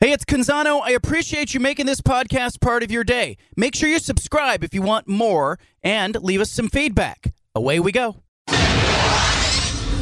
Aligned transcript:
Hey, 0.00 0.12
it's 0.12 0.24
Canzano. 0.24 0.80
I 0.80 0.92
appreciate 0.92 1.54
you 1.54 1.58
making 1.58 1.86
this 1.86 2.00
podcast 2.00 2.60
part 2.60 2.84
of 2.84 2.90
your 2.92 3.02
day. 3.02 3.36
Make 3.56 3.74
sure 3.74 3.88
you 3.88 3.98
subscribe 3.98 4.62
if 4.62 4.72
you 4.72 4.80
want 4.80 5.08
more 5.08 5.58
and 5.82 6.14
leave 6.22 6.40
us 6.40 6.52
some 6.52 6.68
feedback. 6.68 7.34
Away 7.52 7.80
we 7.80 7.90
go. 7.90 8.22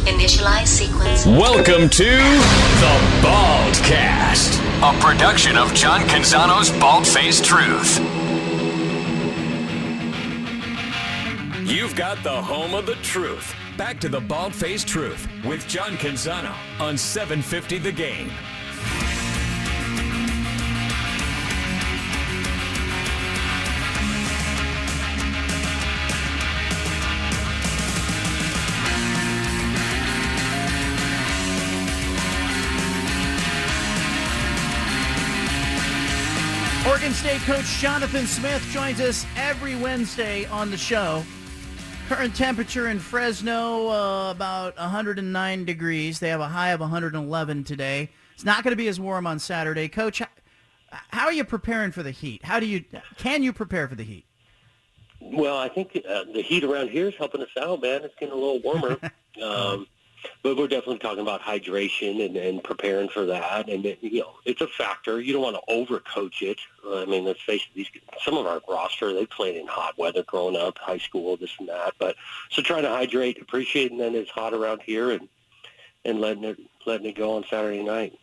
Initialize 0.05 0.67
sequence. 0.67 1.25
Welcome 1.25 1.89
to 1.89 2.05
the 2.05 3.01
Baldcast, 3.23 4.61
a 4.83 5.01
production 5.01 5.57
of 5.57 5.73
John 5.73 6.03
Canzano's 6.03 6.71
Bald 6.79 7.07
Faced 7.07 7.47
Truth. 7.47 7.99
You've 11.67 11.97
got 11.97 12.23
the 12.23 12.43
home 12.43 12.75
of 12.75 12.85
the 12.85 12.97
truth. 12.97 13.55
Back 13.79 13.99
to 14.01 14.11
the 14.11 14.21
Bald 14.21 14.55
Faced 14.55 14.87
Truth 14.87 15.27
with 15.43 15.67
John 15.67 15.93
Canzano 15.93 16.55
on 16.81 16.99
750 16.99 17.79
The 17.79 17.93
Game. 17.93 18.31
Oregon 36.87 37.13
State 37.13 37.41
coach 37.41 37.67
Jonathan 37.81 38.27
Smith 38.27 38.63
joins 38.71 39.01
us 39.01 39.27
every 39.37 39.75
Wednesday 39.75 40.47
on 40.47 40.71
the 40.71 40.77
show. 40.77 41.25
Current 42.09 42.37
temperature 42.37 42.89
in 42.89 43.01
Fresno 43.01 43.89
uh, 43.89 44.31
about 44.31 44.77
109 44.77 45.65
degrees. 45.65 46.21
They 46.21 46.29
have 46.29 46.41
a 46.41 46.47
high 46.47 46.71
of 46.71 46.79
111 46.79 47.65
today. 47.65 48.09
It's 48.35 48.45
not 48.45 48.63
going 48.63 48.71
to 48.71 48.77
be 48.77 48.87
as 48.87 49.01
warm 49.01 49.27
on 49.27 49.41
Saturday. 49.41 49.89
Coach, 49.89 50.23
how, 50.91 51.25
are 51.25 51.33
you 51.33 51.43
preparing 51.43 51.91
for 51.91 52.05
the 52.05 52.13
heat? 52.13 52.45
How 52.45 52.61
do 52.61 52.67
you 52.67 52.85
can 53.17 53.43
you 53.43 53.53
prepare 53.53 53.89
for 53.89 53.97
the 53.97 54.05
heat? 54.05 54.25
Well, 55.21 55.59
I 55.59 55.69
think 55.69 56.01
uh, 56.09 56.25
the 56.33 56.43
heat 56.43 56.63
around 56.63 56.91
here 56.91 57.09
is 57.09 57.15
helping 57.17 57.43
us 57.43 57.49
out, 57.61 57.83
man. 57.83 58.05
It's 58.05 58.15
getting 58.15 58.33
a 58.33 58.39
little 58.39 58.61
warmer. 58.61 58.97
um, 59.43 59.89
but 60.43 60.57
we're 60.57 60.69
definitely 60.69 60.99
talking 60.99 61.21
about 61.21 61.41
hydration 61.41 62.25
and, 62.25 62.37
and 62.37 62.63
preparing 62.63 63.09
for 63.09 63.27
that. 63.27 63.69
And, 63.69 63.85
it, 63.85 63.99
you 64.01 64.21
know, 64.21 64.35
it's 64.45 64.61
a 64.61 64.67
factor. 64.67 65.21
You 65.21 65.33
don't 65.33 65.43
want 65.43 65.57
to 65.57 65.73
overcoach 65.73 66.43
it. 66.43 66.59
I 66.87 67.05
mean, 67.05 67.25
let's 67.25 67.43
face 67.43 67.63
it, 67.63 67.75
these, 67.75 67.89
some 68.23 68.37
of 68.37 68.47
our 68.47 68.61
roster, 68.69 69.13
they 69.13 69.27
played 69.27 69.57
in 69.57 69.67
hot 69.67 69.99
weather 69.99 70.23
growing 70.23 70.57
up, 70.57 70.79
high 70.79 70.99
school, 70.99 71.37
this 71.37 71.51
and 71.59 71.69
that. 71.69 71.95
But 71.99 72.17
so 72.51 72.63
trying 72.63 72.83
to 72.83 72.91
hydrate, 72.91 73.41
appreciating 73.41 73.99
that 73.99 74.15
it's 74.15 74.31
hot 74.31 74.55
around 74.55 74.83
here 74.83 75.11
and, 75.11 75.29
and 76.05 76.21
letting 76.21 76.45
it, 76.45 76.59
letting 76.87 77.07
it 77.07 77.17
go 77.17 77.37
on 77.37 77.45
Saturday 77.49 77.83
night. 77.83 78.19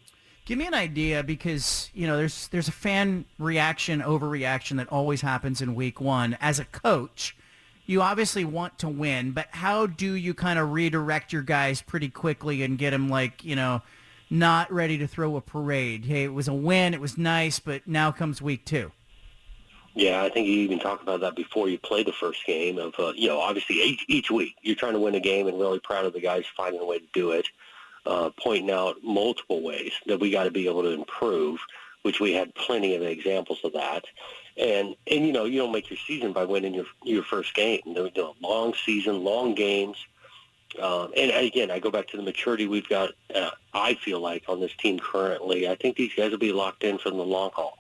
Give 0.45 0.57
me 0.57 0.67
an 0.67 0.73
idea 0.73 1.23
because 1.23 1.89
you 1.93 2.05
know 2.05 2.17
there's 2.17 2.49
there's 2.49 2.67
a 2.67 2.73
fan 2.73 3.23
reaction 3.39 4.01
overreaction 4.01 4.75
that 4.75 4.89
always 4.89 5.21
happens 5.21 5.61
in 5.61 5.73
week 5.73 6.01
one. 6.01 6.37
As 6.41 6.59
a 6.59 6.65
coach, 6.65 7.33
you 7.85 8.01
obviously 8.01 8.45
want 8.45 8.79
to 8.79 8.87
win, 8.87 9.31
but 9.31 9.47
how 9.51 9.85
do 9.85 10.13
you 10.13 10.33
kind 10.33 10.59
of 10.59 10.71
redirect 10.71 11.33
your 11.33 11.41
guys 11.41 11.81
pretty 11.81 12.09
quickly 12.09 12.63
and 12.63 12.77
get 12.77 12.91
them 12.91 13.09
like 13.09 13.43
you 13.43 13.55
know 13.55 13.81
not 14.29 14.71
ready 14.71 14.97
to 14.97 15.07
throw 15.07 15.35
a 15.35 15.41
parade? 15.41 16.05
Hey, 16.05 16.23
it 16.23 16.33
was 16.33 16.47
a 16.47 16.53
win, 16.53 16.93
it 16.93 17.01
was 17.01 17.17
nice, 17.17 17.59
but 17.59 17.87
now 17.87 18.11
comes 18.11 18.41
week 18.41 18.65
two. 18.65 18.91
Yeah, 19.95 20.23
I 20.23 20.29
think 20.29 20.47
you 20.47 20.55
even 20.55 20.79
talked 20.79 21.03
about 21.03 21.19
that 21.19 21.35
before 21.35 21.69
you 21.69 21.77
play 21.77 22.03
the 22.03 22.13
first 22.13 22.45
game. 22.47 22.79
Of 22.79 22.95
uh, 22.97 23.13
you 23.15 23.27
know, 23.27 23.39
obviously 23.39 23.75
each, 23.81 24.05
each 24.07 24.31
week 24.31 24.55
you're 24.61 24.75
trying 24.75 24.93
to 24.93 24.99
win 24.99 25.15
a 25.15 25.19
game, 25.19 25.47
and 25.47 25.59
really 25.59 25.79
proud 25.79 26.05
of 26.05 26.13
the 26.13 26.21
guys 26.21 26.45
finding 26.57 26.81
a 26.81 26.85
way 26.85 26.99
to 26.99 27.07
do 27.13 27.31
it 27.31 27.47
uh, 28.05 28.29
pointing 28.41 28.71
out 28.71 28.97
multiple 29.03 29.61
ways 29.61 29.93
that 30.07 30.19
we 30.19 30.31
got 30.31 30.43
to 30.43 30.51
be 30.51 30.67
able 30.67 30.83
to 30.83 30.89
improve, 30.89 31.59
which 32.01 32.19
we 32.19 32.33
had 32.33 32.53
plenty 32.55 32.95
of 32.95 33.03
examples 33.03 33.59
of 33.63 33.73
that. 33.73 34.05
And 34.57 34.95
and 35.09 35.25
you 35.25 35.33
know 35.33 35.45
you 35.45 35.59
don't 35.59 35.71
make 35.71 35.89
your 35.89 35.97
season 36.05 36.31
by 36.31 36.45
winning 36.45 36.73
your 36.73 36.85
your 37.03 37.23
first 37.23 37.53
game. 37.55 37.81
They're 37.93 38.09
doing 38.09 38.33
long 38.41 38.73
season, 38.85 39.23
long 39.23 39.55
games. 39.55 39.97
Um, 40.81 41.11
and 41.15 41.31
again, 41.31 41.69
I 41.69 41.79
go 41.79 41.91
back 41.91 42.07
to 42.09 42.17
the 42.17 42.23
maturity 42.23 42.67
we've 42.67 42.87
got. 42.87 43.11
Uh, 43.33 43.51
I 43.73 43.95
feel 43.95 44.19
like 44.19 44.43
on 44.47 44.59
this 44.59 44.73
team 44.75 44.99
currently, 44.99 45.67
I 45.67 45.75
think 45.75 45.97
these 45.97 46.13
guys 46.15 46.31
will 46.31 46.39
be 46.39 46.51
locked 46.51 46.83
in 46.83 46.97
for 46.97 47.09
the 47.09 47.15
long 47.15 47.51
haul. 47.53 47.77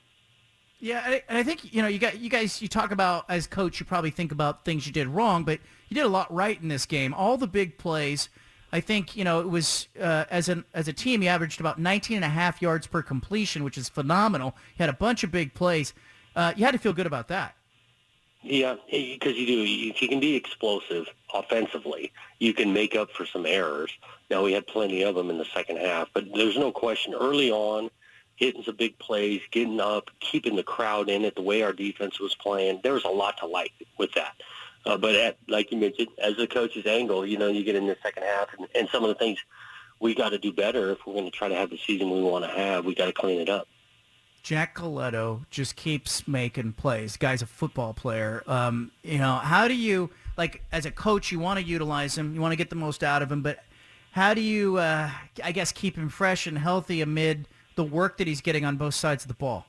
Yeah, 0.79 1.19
and 1.29 1.37
I 1.37 1.43
think 1.43 1.73
you 1.73 1.81
know 1.81 1.87
you 1.87 1.99
got 1.99 2.19
you 2.19 2.29
guys. 2.29 2.61
You 2.61 2.67
talk 2.67 2.91
about 2.91 3.25
as 3.29 3.47
coach, 3.47 3.79
you 3.79 3.85
probably 3.85 4.11
think 4.11 4.31
about 4.31 4.65
things 4.65 4.85
you 4.85 4.93
did 4.93 5.07
wrong, 5.07 5.43
but 5.43 5.59
you 5.89 5.95
did 5.95 6.05
a 6.05 6.09
lot 6.09 6.33
right 6.33 6.59
in 6.61 6.67
this 6.67 6.85
game. 6.85 7.13
All 7.13 7.37
the 7.37 7.47
big 7.47 7.77
plays. 7.77 8.29
I 8.73 8.81
think, 8.81 9.15
you 9.15 9.23
know, 9.23 9.39
it 9.39 9.47
was 9.47 9.87
uh, 10.01 10.25
as 10.31 10.49
an 10.49 10.65
as 10.73 10.87
a 10.87 10.93
team, 10.93 11.21
you 11.21 11.29
averaged 11.29 11.59
about 11.59 11.77
19 11.77 12.15
and 12.15 12.25
a 12.25 12.29
half 12.29 12.59
yards 12.59 12.87
per 12.87 13.03
completion, 13.03 13.63
which 13.63 13.77
is 13.77 13.87
phenomenal. 13.87 14.55
You 14.75 14.83
had 14.83 14.89
a 14.89 14.97
bunch 14.97 15.23
of 15.23 15.31
big 15.31 15.53
plays. 15.53 15.93
Uh, 16.35 16.53
you 16.55 16.65
had 16.65 16.71
to 16.71 16.77
feel 16.77 16.93
good 16.93 17.07
about 17.07 17.27
that. 17.29 17.55
Yeah, 18.41 18.75
because 18.91 19.37
you 19.37 19.45
do. 19.45 19.63
If 19.65 20.01
you 20.01 20.09
can 20.09 20.19
be 20.19 20.35
explosive 20.35 21.07
offensively, 21.33 22.11
you 22.39 22.53
can 22.53 22.73
make 22.73 22.93
up 22.93 23.09
for 23.11 23.25
some 23.25 23.45
errors. 23.45 23.91
Now, 24.29 24.43
we 24.43 24.51
had 24.51 24.67
plenty 24.67 25.03
of 25.03 25.15
them 25.15 25.29
in 25.29 25.37
the 25.37 25.45
second 25.53 25.77
half, 25.77 26.09
but 26.13 26.25
there's 26.33 26.57
no 26.57 26.71
question 26.71 27.13
early 27.13 27.51
on, 27.51 27.89
hitting 28.35 28.63
some 28.63 28.75
big 28.75 28.97
plays, 28.99 29.41
getting 29.51 29.79
up, 29.79 30.09
keeping 30.19 30.55
the 30.55 30.63
crowd 30.63 31.09
in 31.09 31.23
it 31.23 31.35
the 31.35 31.41
way 31.41 31.61
our 31.61 31.73
defense 31.73 32.19
was 32.19 32.35
playing, 32.35 32.81
there 32.83 32.93
was 32.93 33.05
a 33.05 33.09
lot 33.09 33.37
to 33.37 33.45
like 33.45 33.71
with 33.97 34.11
that. 34.13 34.35
Uh, 34.85 34.97
but 34.97 35.15
at, 35.15 35.37
like 35.47 35.71
you 35.71 35.77
mentioned, 35.77 36.09
as 36.21 36.37
a 36.39 36.47
coach's 36.47 36.85
angle, 36.85 37.25
you 37.25 37.37
know, 37.37 37.47
you 37.47 37.63
get 37.63 37.75
in 37.75 37.87
the 37.87 37.95
second 38.03 38.23
half, 38.23 38.49
and, 38.57 38.67
and 38.75 38.89
some 38.89 39.03
of 39.03 39.09
the 39.09 39.15
things 39.15 39.39
we 40.01 40.13
got 40.13 40.29
to 40.29 40.37
do 40.37 40.51
better 40.51 40.91
if 40.91 40.97
we're 41.05 41.13
going 41.13 41.25
to 41.25 41.31
try 41.31 41.47
to 41.47 41.55
have 41.55 41.69
the 41.69 41.77
season 41.77 42.09
we 42.09 42.21
want 42.21 42.43
to 42.43 42.51
have. 42.51 42.83
We 42.83 42.93
got 42.93 43.05
to 43.05 43.13
clean 43.13 43.39
it 43.39 43.47
up. 43.47 43.67
Jack 44.43 44.75
Colletto 44.75 45.45
just 45.49 45.77
keeps 45.77 46.27
making 46.27 46.73
plays. 46.73 47.15
Guy's 47.15 47.41
a 47.41 47.45
football 47.45 47.93
player. 47.93 48.43
Um, 48.45 48.91
you 49.01 49.17
know, 49.17 49.35
how 49.35 49.69
do 49.69 49.73
you 49.73 50.09
like 50.37 50.61
as 50.73 50.85
a 50.85 50.91
coach? 50.91 51.31
You 51.31 51.39
want 51.39 51.59
to 51.59 51.65
utilize 51.65 52.17
him. 52.17 52.35
You 52.35 52.41
want 52.41 52.51
to 52.51 52.57
get 52.57 52.69
the 52.69 52.75
most 52.75 53.03
out 53.03 53.21
of 53.21 53.31
him, 53.31 53.41
but 53.41 53.63
how 54.11 54.33
do 54.33 54.41
you, 54.41 54.77
uh, 54.77 55.09
I 55.41 55.53
guess, 55.53 55.71
keep 55.71 55.95
him 55.95 56.09
fresh 56.09 56.45
and 56.45 56.57
healthy 56.57 56.99
amid 57.01 57.47
the 57.75 57.85
work 57.85 58.17
that 58.17 58.27
he's 58.27 58.41
getting 58.41 58.65
on 58.65 58.75
both 58.75 58.93
sides 58.95 59.23
of 59.23 59.29
the 59.29 59.33
ball? 59.33 59.65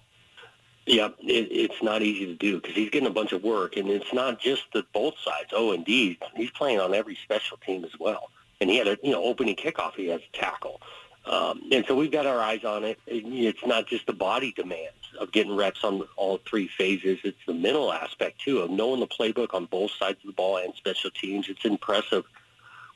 Yeah, 0.87 1.09
it, 1.21 1.49
it's 1.51 1.83
not 1.83 2.03
easy 2.03 2.27
to 2.27 2.35
do 2.35 2.61
because 2.61 2.75
he's 2.75 2.91
getting 2.91 3.07
a 3.09 3.13
bunch 3.13 3.33
of 3.33 3.43
work, 3.43 3.77
and 3.77 3.89
it's 3.89 4.13
not 4.13 4.41
just 4.41 4.65
the 4.75 4.85
both 4.93 5.15
sides. 5.25 5.51
Oh, 5.53 5.73
indeed, 5.73 6.19
he's 6.37 6.51
playing 6.51 6.81
on 6.81 6.95
every 6.95 7.17
special 7.23 7.57
team 7.59 7.85
as 7.85 7.99
well. 7.99 8.31
And 8.61 8.69
he 8.69 8.77
had 8.77 8.89
a 8.89 8.99
you 9.03 9.13
know 9.13 9.23
opening 9.23 9.57
kickoff. 9.57 9.95
He 9.95 10.09
has 10.09 10.21
a 10.21 10.37
tackle, 10.37 10.81
um, 11.27 11.63
and 11.73 11.85
so 11.87 11.95
we've 11.95 12.11
got 12.11 12.27
our 12.27 12.41
eyes 12.41 12.65
on 12.65 12.85
it. 12.85 12.99
It's 13.07 13.65
not 13.65 13.87
just 13.87 14.07
the 14.07 14.13
body 14.13 14.53
demands 14.53 14.93
of 15.19 15.33
getting 15.33 15.57
reps 15.57 15.83
on 15.83 16.03
all 16.17 16.39
three 16.47 16.69
phases. 16.69 17.19
It's 17.25 17.39
the 17.47 17.55
mental 17.55 17.93
aspect 17.93 18.41
too 18.41 18.59
of 18.59 18.71
knowing 18.71 19.01
the 19.01 19.07
playbook 19.07 19.55
on 19.55 19.65
both 19.67 19.93
sides 19.93 20.19
of 20.21 20.27
the 20.27 20.33
ball 20.33 20.59
and 20.59 20.75
special 20.75 21.11
teams. 21.11 21.49
It's 21.49 21.65
impressive 21.65 22.25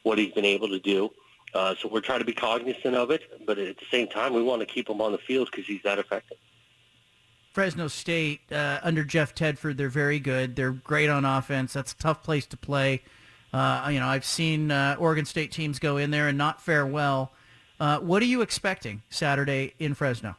what 0.03 0.19
he's 0.19 0.33
been 0.33 0.45
able 0.45 0.69
to 0.69 0.79
do. 0.79 1.11
Uh, 1.55 1.75
so 1.81 1.89
we're 1.89 2.03
trying 2.03 2.19
to 2.19 2.27
be 2.27 2.35
cognizant 2.35 2.95
of 2.95 3.11
it, 3.11 3.47
but 3.47 3.59
at 3.59 3.79
the 3.79 3.87
same 3.91 4.07
time, 4.07 4.35
we 4.35 4.43
want 4.43 4.61
to 4.61 4.67
keep 4.67 4.89
him 4.91 5.01
on 5.01 5.13
the 5.13 5.19
field 5.19 5.49
because 5.51 5.67
he's 5.67 5.83
that 5.83 5.99
effective. 5.99 6.37
Fresno 7.53 7.89
State 7.89 8.41
uh, 8.53 8.79
under 8.83 9.03
Jeff 9.03 9.35
Tedford, 9.35 9.79
they're 9.79 9.89
very 9.89 10.21
good. 10.21 10.55
They're 10.55 10.73
great 10.73 11.09
on 11.09 11.25
offense. 11.25 11.73
That's 11.73 11.93
a 11.93 11.97
tough 11.97 12.23
place 12.23 12.45
to 12.47 12.59
play. 12.59 13.03
Uh, 13.53 13.89
you 13.91 13.99
know, 13.99 14.07
I've 14.07 14.27
seen 14.27 14.71
uh, 14.71 14.97
Oregon 14.99 15.25
State 15.25 15.51
teams 15.51 15.79
go 15.79 15.97
in 15.97 16.11
there 16.11 16.29
and 16.29 16.37
not 16.37 16.61
fare 16.61 16.87
well. 16.87 17.33
Uh, 17.81 17.99
what 17.99 18.23
are 18.23 18.27
you 18.27 18.43
expecting 18.43 19.03
Saturday 19.09 19.75
in 19.79 19.95
Fresno? 19.95 20.37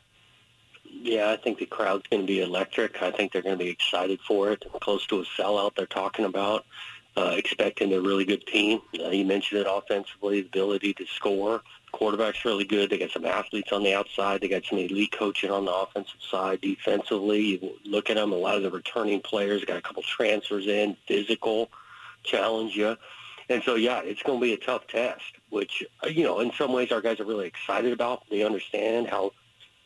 Yeah, 0.83 1.31
I 1.31 1.38
think 1.38 1.59
the 1.59 1.66
crowd's 1.66 2.07
going 2.09 2.23
to 2.23 2.27
be 2.27 2.41
electric. 2.41 3.01
I 3.01 3.11
think 3.11 3.31
they're 3.31 3.41
going 3.41 3.57
to 3.57 3.63
be 3.63 3.69
excited 3.69 4.19
for 4.27 4.51
it. 4.51 4.66
Close 4.81 5.05
to 5.07 5.22
a 5.22 5.25
sellout 5.25 5.75
they're 5.75 5.85
talking 5.85 6.25
about. 6.25 6.66
Uh, 7.17 7.33
expecting 7.35 7.94
a 7.94 7.99
really 7.99 8.23
good 8.23 8.45
team. 8.45 8.79
Uh, 9.03 9.09
you 9.09 9.25
mentioned 9.25 9.59
it 9.59 9.67
offensively, 9.69 10.41
the 10.41 10.47
ability 10.47 10.94
to 10.94 11.05
score 11.07 11.61
quarterback's 11.91 12.45
really 12.45 12.66
good. 12.66 12.89
They 12.89 12.97
got 12.97 13.11
some 13.11 13.25
athletes 13.25 13.72
on 13.72 13.83
the 13.83 13.94
outside. 13.94 14.41
They 14.41 14.47
got 14.47 14.66
some 14.66 14.78
elite 14.78 15.11
coaching 15.11 15.51
on 15.51 15.66
the 15.66 15.73
offensive 15.73 16.22
side. 16.29 16.61
Defensively, 16.61 17.41
you 17.41 17.72
look 17.85 18.09
at 18.09 18.16
them. 18.16 18.31
A 18.31 18.35
lot 18.35 18.55
of 18.55 18.64
the 18.64 18.72
returning 18.72 19.22
players 19.22 19.66
got 19.66 19.78
a 19.78 19.81
couple 19.81 20.03
transfers 20.03 20.67
in. 20.67 20.96
Physical, 21.08 21.69
challenge 22.23 22.75
you, 22.75 22.97
and 23.49 23.63
so 23.63 23.75
yeah, 23.75 24.01
it's 24.03 24.22
going 24.23 24.40
to 24.40 24.43
be 24.43 24.53
a 24.53 24.57
tough 24.57 24.87
test. 24.87 25.34
Which 25.49 25.84
uh, 26.03 26.07
you 26.07 26.23
know, 26.23 26.40
in 26.40 26.51
some 26.53 26.72
ways, 26.72 26.91
our 26.91 27.01
guys 27.01 27.19
are 27.19 27.25
really 27.25 27.47
excited 27.47 27.91
about. 27.91 28.23
They 28.29 28.43
understand 28.43 29.07
how 29.07 29.31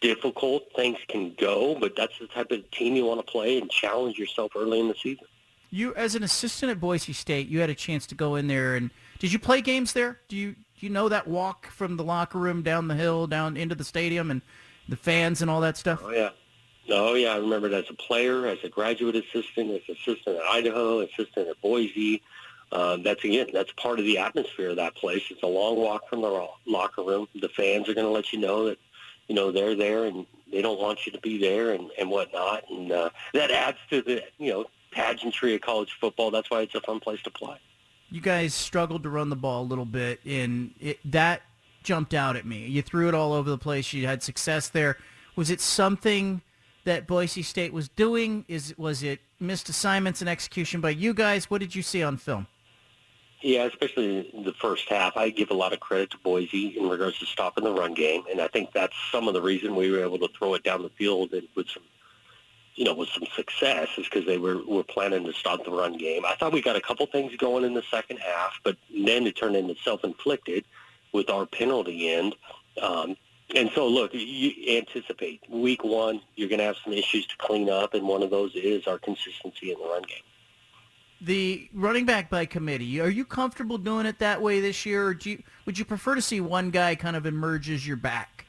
difficult 0.01 0.63
things 0.75 0.97
can 1.07 1.33
go, 1.39 1.75
but 1.79 1.95
that's 1.95 2.19
the 2.19 2.27
type 2.27 2.51
of 2.51 2.69
team 2.71 2.95
you 2.95 3.05
want 3.05 3.25
to 3.25 3.31
play 3.31 3.57
and 3.57 3.71
challenge 3.71 4.19
yourself 4.19 4.51
early 4.55 4.79
in 4.79 4.89
the 4.89 4.95
season. 4.95 5.25
You, 5.69 5.95
as 5.95 6.13
an 6.13 6.23
assistant 6.23 6.71
at 6.71 6.79
Boise 6.79 7.13
State, 7.13 7.47
you 7.47 7.61
had 7.61 7.69
a 7.69 7.75
chance 7.75 8.05
to 8.07 8.15
go 8.15 8.35
in 8.35 8.47
there 8.47 8.75
and 8.75 8.91
did 9.17 9.31
you 9.31 9.39
play 9.39 9.61
games 9.61 9.93
there? 9.93 10.19
Do 10.27 10.35
you 10.35 10.51
do 10.51 10.85
you 10.85 10.89
know 10.89 11.07
that 11.07 11.27
walk 11.27 11.67
from 11.67 11.95
the 11.95 12.03
locker 12.03 12.37
room 12.37 12.61
down 12.61 12.89
the 12.89 12.95
hill 12.95 13.25
down 13.25 13.55
into 13.55 13.73
the 13.73 13.85
stadium 13.85 14.29
and 14.29 14.41
the 14.89 14.97
fans 14.97 15.41
and 15.41 15.49
all 15.49 15.61
that 15.61 15.77
stuff? 15.77 16.01
Oh 16.03 16.11
yeah. 16.11 16.29
Oh 16.89 17.13
yeah, 17.13 17.29
I 17.29 17.37
remember 17.37 17.67
it 17.67 17.73
as 17.73 17.85
a 17.89 17.93
player, 17.93 18.45
as 18.45 18.57
a 18.65 18.69
graduate 18.69 19.15
assistant, 19.15 19.71
as 19.71 19.81
assistant 19.87 20.35
at 20.35 20.43
Idaho, 20.43 20.99
assistant 20.99 21.47
at 21.47 21.61
Boise. 21.61 22.21
Uh, 22.73 22.97
that's 22.97 23.23
again, 23.23 23.47
that's 23.53 23.71
part 23.73 23.99
of 23.99 24.05
the 24.05 24.17
atmosphere 24.17 24.71
of 24.71 24.75
that 24.77 24.95
place. 24.95 25.21
It's 25.29 25.43
a 25.43 25.47
long 25.47 25.77
walk 25.77 26.09
from 26.09 26.21
the 26.21 26.47
locker 26.65 27.03
room. 27.03 27.27
The 27.39 27.49
fans 27.49 27.87
are 27.87 27.93
going 27.93 28.07
to 28.07 28.11
let 28.11 28.33
you 28.33 28.39
know 28.39 28.65
that 28.65 28.79
you 29.27 29.35
know, 29.35 29.51
they're 29.51 29.75
there 29.75 30.05
and 30.05 30.25
they 30.51 30.61
don't 30.61 30.79
want 30.79 31.05
you 31.05 31.11
to 31.11 31.19
be 31.19 31.37
there 31.37 31.71
and, 31.71 31.89
and 31.97 32.09
whatnot. 32.09 32.63
And 32.69 32.91
uh, 32.91 33.09
that 33.33 33.51
adds 33.51 33.77
to 33.89 34.01
the, 34.01 34.23
you 34.37 34.51
know, 34.51 34.65
pageantry 34.91 35.55
of 35.55 35.61
college 35.61 35.97
football. 35.99 36.31
That's 36.31 36.49
why 36.49 36.61
it's 36.61 36.75
a 36.75 36.81
fun 36.81 36.99
place 36.99 37.21
to 37.23 37.31
play. 37.31 37.57
You 38.09 38.21
guys 38.21 38.53
struggled 38.53 39.03
to 39.03 39.09
run 39.09 39.29
the 39.29 39.35
ball 39.35 39.63
a 39.63 39.65
little 39.65 39.85
bit, 39.85 40.19
and 40.23 40.75
it, 40.79 40.99
that 41.11 41.41
jumped 41.81 42.13
out 42.13 42.35
at 42.35 42.45
me. 42.45 42.67
You 42.67 42.83
threw 42.83 43.07
it 43.07 43.15
all 43.15 43.33
over 43.33 43.49
the 43.49 43.57
place. 43.57 43.91
You 43.91 44.05
had 44.05 44.21
success 44.21 44.69
there. 44.69 44.97
Was 45.35 45.49
it 45.49 45.59
something 45.59 46.41
that 46.83 47.07
Boise 47.07 47.41
State 47.41 47.73
was 47.73 47.89
doing? 47.89 48.45
Is 48.47 48.75
was 48.77 49.01
it 49.01 49.19
missed 49.39 49.67
assignments 49.67 50.21
and 50.21 50.29
execution 50.29 50.79
by 50.79 50.91
you 50.91 51.15
guys? 51.15 51.49
What 51.49 51.59
did 51.59 51.73
you 51.73 51.81
see 51.81 52.03
on 52.03 52.17
film? 52.17 52.45
Yeah, 53.43 53.65
especially 53.65 54.29
in 54.33 54.43
the 54.43 54.53
first 54.53 54.87
half. 54.87 55.17
I 55.17 55.29
give 55.29 55.51
a 55.51 55.53
lot 55.53 55.73
of 55.73 55.81
credit 55.81 56.11
to 56.11 56.17
Boise 56.19 56.77
in 56.77 56.87
regards 56.87 57.19
to 57.19 57.25
stopping 57.25 57.65
the 57.65 57.73
run 57.73 57.93
game, 57.93 58.23
and 58.31 58.39
I 58.39 58.47
think 58.47 58.71
that's 58.71 58.95
some 59.11 59.27
of 59.27 59.33
the 59.33 59.41
reason 59.41 59.75
we 59.75 59.91
were 59.91 60.01
able 60.01 60.17
to 60.19 60.29
throw 60.29 60.53
it 60.53 60.63
down 60.63 60.81
the 60.81 60.89
field 60.89 61.33
and 61.33 61.45
with 61.53 61.67
some, 61.67 61.83
you 62.75 62.85
know, 62.85 62.93
with 62.93 63.09
some 63.09 63.25
success 63.35 63.89
is 63.97 64.05
because 64.05 64.25
they 64.25 64.37
were 64.37 64.65
were 64.65 64.85
planning 64.85 65.25
to 65.25 65.33
stop 65.33 65.65
the 65.65 65.71
run 65.71 65.97
game. 65.97 66.23
I 66.25 66.35
thought 66.35 66.53
we 66.53 66.61
got 66.61 66.77
a 66.77 66.81
couple 66.81 67.05
things 67.05 67.35
going 67.35 67.65
in 67.65 67.73
the 67.73 67.83
second 67.91 68.19
half, 68.19 68.53
but 68.63 68.77
then 68.89 69.27
it 69.27 69.35
turned 69.35 69.57
into 69.57 69.75
self-inflicted 69.83 70.63
with 71.11 71.29
our 71.29 71.45
penalty 71.45 72.13
end. 72.13 72.35
Um, 72.81 73.17
and 73.53 73.69
so, 73.75 73.89
look, 73.89 74.11
you 74.13 74.77
anticipate 74.77 75.41
week 75.49 75.83
one, 75.83 76.21
you're 76.37 76.47
going 76.47 76.59
to 76.59 76.65
have 76.65 76.77
some 76.81 76.93
issues 76.93 77.27
to 77.27 77.35
clean 77.39 77.69
up, 77.69 77.93
and 77.93 78.07
one 78.07 78.23
of 78.23 78.29
those 78.29 78.55
is 78.55 78.87
our 78.87 78.99
consistency 78.99 79.73
in 79.73 79.79
the 79.79 79.85
run 79.85 80.03
game. 80.03 80.23
The 81.23 81.69
running 81.73 82.05
back 82.05 82.29
by 82.29 82.45
committee, 82.45 82.99
are 82.99 83.09
you 83.09 83.23
comfortable 83.23 83.77
doing 83.77 84.05
it 84.05 84.19
that 84.19 84.41
way 84.41 84.59
this 84.59 84.85
year, 84.85 85.07
or 85.07 85.13
do 85.13 85.31
you, 85.31 85.43
would 85.65 85.79
you 85.79 85.85
prefer 85.85 86.15
to 86.15 86.21
see 86.21 86.41
one 86.41 86.69
guy 86.69 86.95
kind 86.95 87.15
of 87.15 87.25
emerge 87.25 87.69
as 87.69 87.87
your 87.87 87.95
back? 87.95 88.45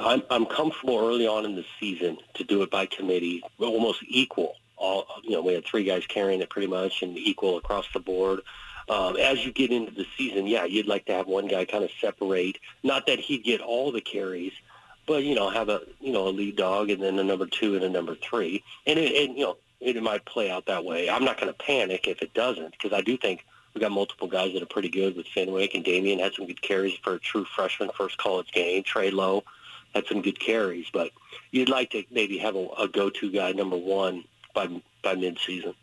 I'm, 0.00 0.22
I'm 0.30 0.46
comfortable 0.46 0.98
early 0.98 1.26
on 1.26 1.44
in 1.44 1.54
the 1.54 1.64
season 1.78 2.16
to 2.34 2.44
do 2.44 2.62
it 2.62 2.70
by 2.70 2.86
committee, 2.86 3.42
almost 3.58 4.02
equal. 4.08 4.56
All 4.78 5.06
you 5.22 5.32
know, 5.32 5.42
we 5.42 5.52
had 5.52 5.66
three 5.66 5.84
guys 5.84 6.06
carrying 6.06 6.40
it 6.40 6.48
pretty 6.48 6.68
much, 6.68 7.02
and 7.02 7.18
equal 7.18 7.58
across 7.58 7.86
the 7.92 8.00
board. 8.00 8.40
Um, 8.88 9.16
as 9.16 9.44
you 9.44 9.52
get 9.52 9.70
into 9.70 9.92
the 9.92 10.06
season, 10.16 10.46
yeah, 10.46 10.64
you'd 10.64 10.86
like 10.86 11.04
to 11.06 11.12
have 11.12 11.26
one 11.26 11.48
guy 11.48 11.66
kind 11.66 11.84
of 11.84 11.90
separate. 12.00 12.58
Not 12.82 13.06
that 13.06 13.20
he'd 13.20 13.44
get 13.44 13.60
all 13.60 13.92
the 13.92 14.00
carries, 14.00 14.52
but 15.06 15.22
you 15.22 15.34
know, 15.34 15.50
have 15.50 15.68
a 15.68 15.82
you 16.00 16.12
know 16.12 16.28
a 16.28 16.30
lead 16.30 16.56
dog 16.56 16.90
and 16.90 17.02
then 17.02 17.18
a 17.18 17.24
number 17.24 17.46
two 17.46 17.74
and 17.76 17.84
a 17.84 17.90
number 17.90 18.14
three, 18.14 18.64
and 18.86 18.98
it, 18.98 19.28
and 19.28 19.38
you 19.38 19.44
know 19.44 19.56
it 19.80 20.02
might 20.02 20.24
play 20.24 20.50
out 20.50 20.66
that 20.66 20.84
way. 20.84 21.10
I'm 21.10 21.24
not 21.24 21.40
going 21.40 21.52
to 21.52 21.58
panic 21.58 22.06
if 22.08 22.22
it 22.22 22.34
doesn't 22.34 22.72
because 22.72 22.92
I 22.92 23.00
do 23.00 23.16
think 23.16 23.44
we've 23.74 23.82
got 23.82 23.92
multiple 23.92 24.28
guys 24.28 24.52
that 24.52 24.62
are 24.62 24.66
pretty 24.66 24.88
good 24.88 25.16
with 25.16 25.26
Fenwick 25.26 25.74
and 25.74 25.84
Damien 25.84 26.18
had 26.18 26.34
some 26.34 26.46
good 26.46 26.62
carries 26.62 26.96
for 27.02 27.14
a 27.14 27.18
true 27.18 27.44
freshman 27.44 27.90
first 27.96 28.18
college 28.18 28.50
game. 28.52 28.82
Trey 28.82 29.10
Lowe 29.10 29.44
had 29.94 30.06
some 30.06 30.22
good 30.22 30.40
carries, 30.40 30.86
but 30.92 31.10
you'd 31.50 31.68
like 31.68 31.90
to 31.90 32.04
maybe 32.10 32.38
have 32.38 32.56
a, 32.56 32.66
a 32.78 32.88
go-to 32.88 33.30
guy 33.30 33.52
number 33.52 33.76
one 33.76 34.24
by 34.54 34.68
by 35.02 35.14
mid-season. 35.14 35.74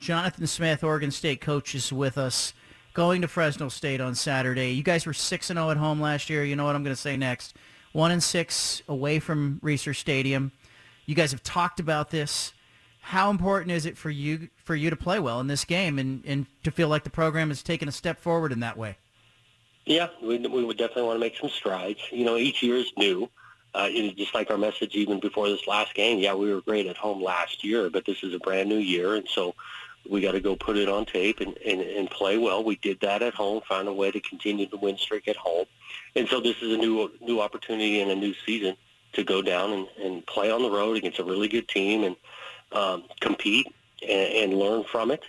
Jonathan 0.00 0.46
Smith, 0.46 0.82
Oregon 0.82 1.10
State 1.10 1.40
coach, 1.40 1.74
is 1.74 1.92
with 1.92 2.18
us. 2.18 2.52
Going 2.92 3.22
to 3.22 3.28
Fresno 3.28 3.68
State 3.68 4.00
on 4.00 4.14
Saturday. 4.14 4.72
You 4.72 4.82
guys 4.82 5.04
were 5.06 5.12
six 5.12 5.50
and 5.50 5.56
zero 5.56 5.68
oh 5.68 5.70
at 5.70 5.76
home 5.76 6.00
last 6.00 6.30
year. 6.30 6.44
You 6.44 6.56
know 6.56 6.64
what 6.64 6.76
I'm 6.76 6.84
going 6.84 6.94
to 6.94 7.00
say 7.00 7.16
next. 7.16 7.56
One 7.92 8.10
and 8.10 8.22
six 8.22 8.82
away 8.88 9.18
from 9.18 9.60
Reser 9.64 9.96
Stadium. 9.96 10.52
You 11.06 11.14
guys 11.14 11.32
have 11.32 11.42
talked 11.42 11.80
about 11.80 12.10
this. 12.10 12.52
How 13.04 13.28
important 13.28 13.70
is 13.70 13.84
it 13.84 13.98
for 13.98 14.08
you 14.08 14.48
for 14.56 14.74
you 14.74 14.88
to 14.88 14.96
play 14.96 15.18
well 15.18 15.38
in 15.38 15.46
this 15.46 15.66
game 15.66 15.98
and, 15.98 16.24
and 16.24 16.46
to 16.62 16.70
feel 16.70 16.88
like 16.88 17.04
the 17.04 17.10
program 17.10 17.48
has 17.48 17.62
taken 17.62 17.86
a 17.86 17.92
step 17.92 18.18
forward 18.18 18.50
in 18.50 18.60
that 18.60 18.78
way? 18.78 18.96
Yeah, 19.84 20.08
we, 20.22 20.38
we 20.38 20.64
would 20.64 20.78
definitely 20.78 21.02
want 21.02 21.16
to 21.16 21.20
make 21.20 21.36
some 21.36 21.50
strides. 21.50 22.00
You 22.10 22.24
know, 22.24 22.38
each 22.38 22.62
year 22.62 22.76
is 22.76 22.90
new. 22.96 23.28
Uh, 23.74 23.90
just 24.16 24.34
like 24.34 24.50
our 24.50 24.56
message 24.56 24.94
even 24.94 25.20
before 25.20 25.50
this 25.50 25.66
last 25.66 25.94
game, 25.94 26.18
yeah, 26.18 26.32
we 26.32 26.50
were 26.54 26.62
great 26.62 26.86
at 26.86 26.96
home 26.96 27.22
last 27.22 27.62
year, 27.62 27.90
but 27.90 28.06
this 28.06 28.22
is 28.22 28.32
a 28.32 28.38
brand 28.38 28.68
new 28.68 28.78
year, 28.78 29.16
and 29.16 29.28
so 29.28 29.54
we 30.08 30.20
got 30.22 30.32
to 30.32 30.40
go 30.40 30.56
put 30.56 30.76
it 30.76 30.88
on 30.88 31.04
tape 31.04 31.40
and, 31.40 31.58
and, 31.58 31.80
and 31.82 32.08
play 32.08 32.38
well. 32.38 32.64
We 32.64 32.76
did 32.76 33.00
that 33.00 33.20
at 33.20 33.34
home, 33.34 33.62
found 33.68 33.88
a 33.88 33.92
way 33.92 34.10
to 34.12 34.20
continue 34.20 34.66
the 34.66 34.76
win 34.76 34.96
streak 34.96 35.28
at 35.28 35.36
home. 35.36 35.66
And 36.14 36.26
so 36.28 36.40
this 36.40 36.56
is 36.62 36.72
a 36.72 36.76
new 36.76 37.10
new 37.20 37.40
opportunity 37.40 38.00
and 38.00 38.10
a 38.10 38.14
new 38.14 38.32
season 38.46 38.76
to 39.14 39.24
go 39.24 39.42
down 39.42 39.72
and, 39.72 39.88
and 40.02 40.26
play 40.26 40.50
on 40.50 40.62
the 40.62 40.70
road 40.70 40.96
against 40.96 41.18
a 41.18 41.24
really 41.24 41.48
good 41.48 41.68
team 41.68 42.04
and 42.04 42.16
um, 42.74 43.04
compete 43.20 43.72
and, 44.02 44.52
and 44.52 44.54
learn 44.54 44.84
from 44.84 45.10
it. 45.10 45.22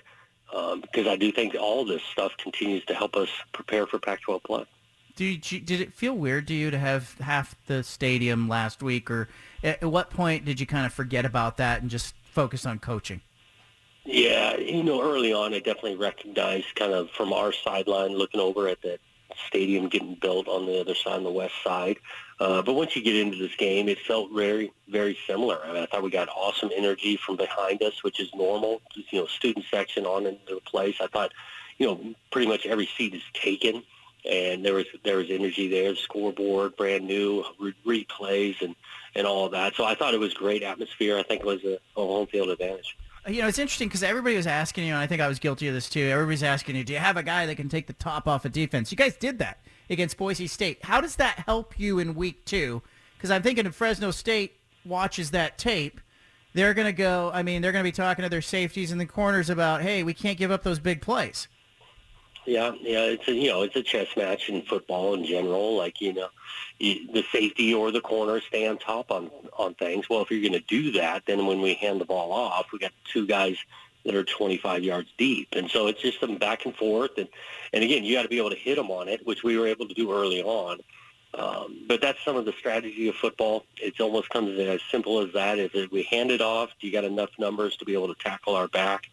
Um, 0.54 0.82
because 0.82 1.08
I 1.08 1.16
do 1.16 1.32
think 1.32 1.56
all 1.60 1.86
this 1.86 2.02
stuff 2.04 2.32
continues 2.38 2.86
to 2.86 2.94
help 2.94 3.16
us 3.16 3.30
prepare 3.52 3.88
for 3.88 4.00
Pac-12 4.00 4.44
play. 4.44 4.66
Did 5.16 5.52
you, 5.52 5.60
did 5.60 5.82
it 5.82 5.94
feel 5.94 6.14
weird 6.14 6.48
to 6.50 6.54
you 6.54 6.72
to 6.72 6.78
have 6.78 7.16
half 7.20 7.56
the 7.68 7.84
stadium 7.84 8.48
last 8.48 8.84
week, 8.84 9.10
or 9.10 9.28
at 9.64 9.84
what 9.84 10.10
point 10.10 10.46
did 10.46 10.60
you 10.60 10.66
kind 10.66 10.86
of 10.86 10.94
forget 10.94 11.26
about 11.26 11.58
that 11.58 11.82
and 11.82 11.90
just 11.90 12.16
focus 12.24 12.66
on 12.66 12.80
coaching? 12.80 13.22
Yeah, 14.04 14.58
you 14.58 14.84
know, 14.84 15.02
early 15.02 15.34
on, 15.34 15.54
I 15.54 15.60
definitely 15.60 15.96
recognized 15.96 16.76
kind 16.76 16.94
of 16.94 17.10
from 17.12 17.34
our 17.34 17.52
sideline 17.52 18.12
looking 18.12 18.40
over 18.40 18.68
at 18.68 18.82
that 18.84 19.00
stadium 19.48 19.90
getting 19.90 20.16
built 20.16 20.48
on 20.48 20.66
the 20.66 20.80
other 20.80 20.96
side, 20.96 21.14
on 21.14 21.24
the 21.24 21.32
west 21.32 21.54
side. 21.64 21.98
Uh, 22.40 22.62
but 22.62 22.74
once 22.74 22.96
you 22.96 23.02
get 23.02 23.16
into 23.16 23.38
this 23.38 23.56
game, 23.56 23.88
it 23.88 24.00
felt 24.00 24.32
very, 24.34 24.72
very 24.90 25.18
similar. 25.28 25.60
I, 25.64 25.74
mean, 25.74 25.84
I 25.84 25.86
thought 25.86 26.04
we 26.04 26.10
got 26.10 26.30
awesome 26.30 26.70
energy 26.76 27.18
from 27.18 27.38
behind 27.38 27.82
us, 27.82 28.04
which 28.04 28.20
is 28.20 28.30
normal. 28.36 28.82
You 29.10 29.22
know, 29.22 29.28
student 29.28 29.66
section 29.72 30.06
on 30.06 30.26
into 30.26 30.56
the 30.56 30.62
place. 30.62 30.96
I 31.00 31.08
thought, 31.08 31.32
you 31.78 31.88
know, 31.88 32.14
pretty 32.32 32.48
much 32.48 32.66
every 32.66 32.90
seat 32.98 33.14
is 33.14 33.24
taken, 33.34 33.84
and 34.30 34.66
there 34.66 34.74
was 34.74 34.86
there 35.04 35.18
was 35.18 35.30
energy 35.30 35.70
there. 35.70 35.92
The 35.92 35.98
Scoreboard, 35.98 36.76
brand 36.76 37.06
new, 37.06 37.46
re- 37.60 38.06
replays, 38.06 38.62
and 38.62 38.76
and 39.16 39.26
all 39.26 39.46
of 39.46 39.54
that. 39.54 39.76
So 39.76 39.86
I 39.86 39.96
thought 39.96 40.14
it 40.14 40.20
was 40.20 40.34
great 40.34 40.64
atmosphere. 40.64 41.18
I 41.18 41.24
think 41.24 41.42
it 41.42 41.48
was 41.48 41.64
a, 41.64 41.78
a 41.96 42.06
home 42.06 42.28
field 42.28 42.50
advantage 42.50 42.98
you 43.28 43.42
know, 43.42 43.48
it's 43.48 43.60
interesting 43.60 43.88
because 43.88 44.04
everybody 44.04 44.36
was 44.36 44.48
asking 44.48 44.86
you, 44.86 44.94
and 44.94 45.00
I 45.00 45.08
think 45.08 45.22
I 45.22 45.28
was 45.28 45.40
guilty 45.40 45.68
of 45.68 45.74
this 45.74 45.90
too. 45.90 46.08
Everybody's 46.08 46.44
asking 46.44 46.76
you, 46.76 46.84
do 46.84 46.94
you 46.94 47.00
have 47.00 47.18
a 47.18 47.24
guy 47.24 47.46
that 47.46 47.56
can 47.56 47.70
take 47.70 47.88
the 47.88 47.94
top 47.94 48.28
off 48.28 48.46
of 48.46 48.52
defense? 48.52 48.92
You 48.92 48.98
guys 48.98 49.16
did 49.16 49.40
that 49.40 49.60
against 49.90 50.18
Boise 50.18 50.48
State. 50.48 50.84
How 50.84 51.02
does 51.02 51.16
that 51.18 51.44
help 51.46 51.80
you 51.80 52.00
in 52.00 52.16
week 52.16 52.46
two? 52.46 52.82
Because 53.18 53.32
I'm 53.32 53.42
thinking 53.42 53.66
if 53.66 53.76
Fresno 53.76 54.12
State 54.12 54.60
watches 54.86 55.32
that 55.32 55.58
tape, 55.58 56.00
they're 56.54 56.74
going 56.74 56.88
to 56.88 56.94
go, 56.94 57.32
I 57.34 57.44
mean, 57.44 57.62
they're 57.62 57.72
going 57.72 57.84
to 57.84 57.88
be 57.88 57.92
talking 57.92 58.24
to 58.24 58.30
their 58.30 58.42
safeties 58.42 58.92
in 58.92 58.98
the 58.98 59.06
corners 59.06 59.50
about, 59.50 59.82
hey, 59.82 60.04
we 60.04 60.14
can't 60.14 60.38
give 60.38 60.52
up 60.52 60.64
those 60.64 60.80
big 60.80 61.02
plays. 61.02 61.48
Yeah, 62.46 62.74
yeah, 62.80 63.06
it's 63.06 63.28
a 63.28 63.34
you 63.34 63.50
know 63.50 63.64
it's 63.64 63.76
a 63.76 63.82
chess 63.82 64.08
match 64.16 64.50
in 64.50 64.62
football 64.62 65.16
in 65.16 65.26
general. 65.26 65.76
Like 65.76 66.00
you 66.00 66.14
know, 66.14 66.30
you, 66.78 67.12
the 67.12 67.24
safety 67.32 67.74
or 67.74 67.92
the 67.92 68.02
corner 68.02 68.40
stay 68.40 68.68
on 68.68 68.78
top 68.78 69.12
on 69.12 69.32
on 69.58 69.74
things. 69.74 70.10
Well, 70.10 70.22
if 70.22 70.30
you're 70.30 70.42
going 70.42 70.54
to 70.54 70.60
do 70.60 70.92
that, 70.94 71.24
then 71.26 71.48
when 71.48 71.62
we 71.62 71.74
hand 71.74 72.00
the 72.00 72.06
ball 72.06 72.32
off, 72.32 72.68
we 72.72 72.80
got 72.80 72.92
two 73.12 73.26
guys 73.26 73.58
that 74.06 74.14
are 74.14 74.24
25 74.24 74.84
yards 74.84 75.10
deep, 75.18 75.50
and 75.54 75.70
so 75.72 75.88
it's 75.88 76.02
just 76.02 76.20
some 76.20 76.38
back 76.38 76.66
and 76.66 76.76
forth. 76.76 77.18
And 77.18 77.28
and 77.74 77.84
again, 77.84 78.04
you 78.04 78.16
got 78.16 78.24
to 78.24 78.30
be 78.30 78.38
able 78.38 78.52
to 78.52 78.56
hit 78.56 78.76
them 78.76 78.92
on 78.92 79.08
it, 79.08 79.26
which 79.26 79.44
we 79.44 79.58
were 79.58 79.68
able 79.68 79.88
to 79.88 79.96
do 79.96 80.14
early 80.14 80.44
on. 80.44 80.80
Um, 81.34 81.86
but 81.88 82.00
that's 82.00 82.24
some 82.24 82.38
of 82.38 82.46
the 82.46 82.54
strategy 82.54 83.10
of 83.10 83.16
football. 83.16 83.66
It 83.78 84.00
almost 84.00 84.30
comes 84.30 84.58
as 84.58 84.82
simple 84.90 85.20
as 85.20 85.34
that. 85.34 85.58
If 85.58 85.92
we 85.92 86.04
hand 86.04 86.32
it 86.32 86.42
off, 86.42 86.70
you 86.80 86.92
got 86.92 87.04
enough 87.04 87.32
numbers 87.40 87.76
to 87.78 87.86
be 87.86 87.94
able 87.94 88.14
to 88.14 88.24
tackle 88.24 88.56
our 88.56 88.68
back, 88.68 89.10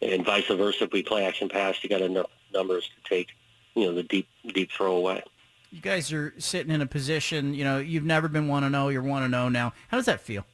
and 0.00 0.24
vice 0.24 0.46
versa. 0.46 0.84
If 0.84 0.92
we 0.92 1.02
play 1.02 1.26
action 1.26 1.48
pass, 1.48 1.82
you 1.82 1.90
got 1.90 2.00
enough 2.00 2.30
numbers 2.56 2.88
to 2.88 3.08
take, 3.08 3.28
you 3.74 3.84
know, 3.84 3.94
the 3.94 4.02
deep 4.02 4.28
deep 4.54 4.70
throw 4.72 4.96
away. 4.96 5.22
You 5.70 5.80
guys 5.80 6.12
are 6.12 6.32
sitting 6.38 6.72
in 6.72 6.80
a 6.80 6.86
position, 6.86 7.52
you 7.52 7.64
know, 7.64 7.78
you've 7.78 8.04
never 8.04 8.28
been 8.28 8.48
one 8.48 8.62
to 8.62 8.70
know. 8.70 8.88
You're 8.88 9.02
one 9.02 9.22
to 9.22 9.28
know 9.28 9.48
now. 9.48 9.72
How 9.88 9.96
does 9.96 10.06
that 10.06 10.20
feel? 10.20 10.46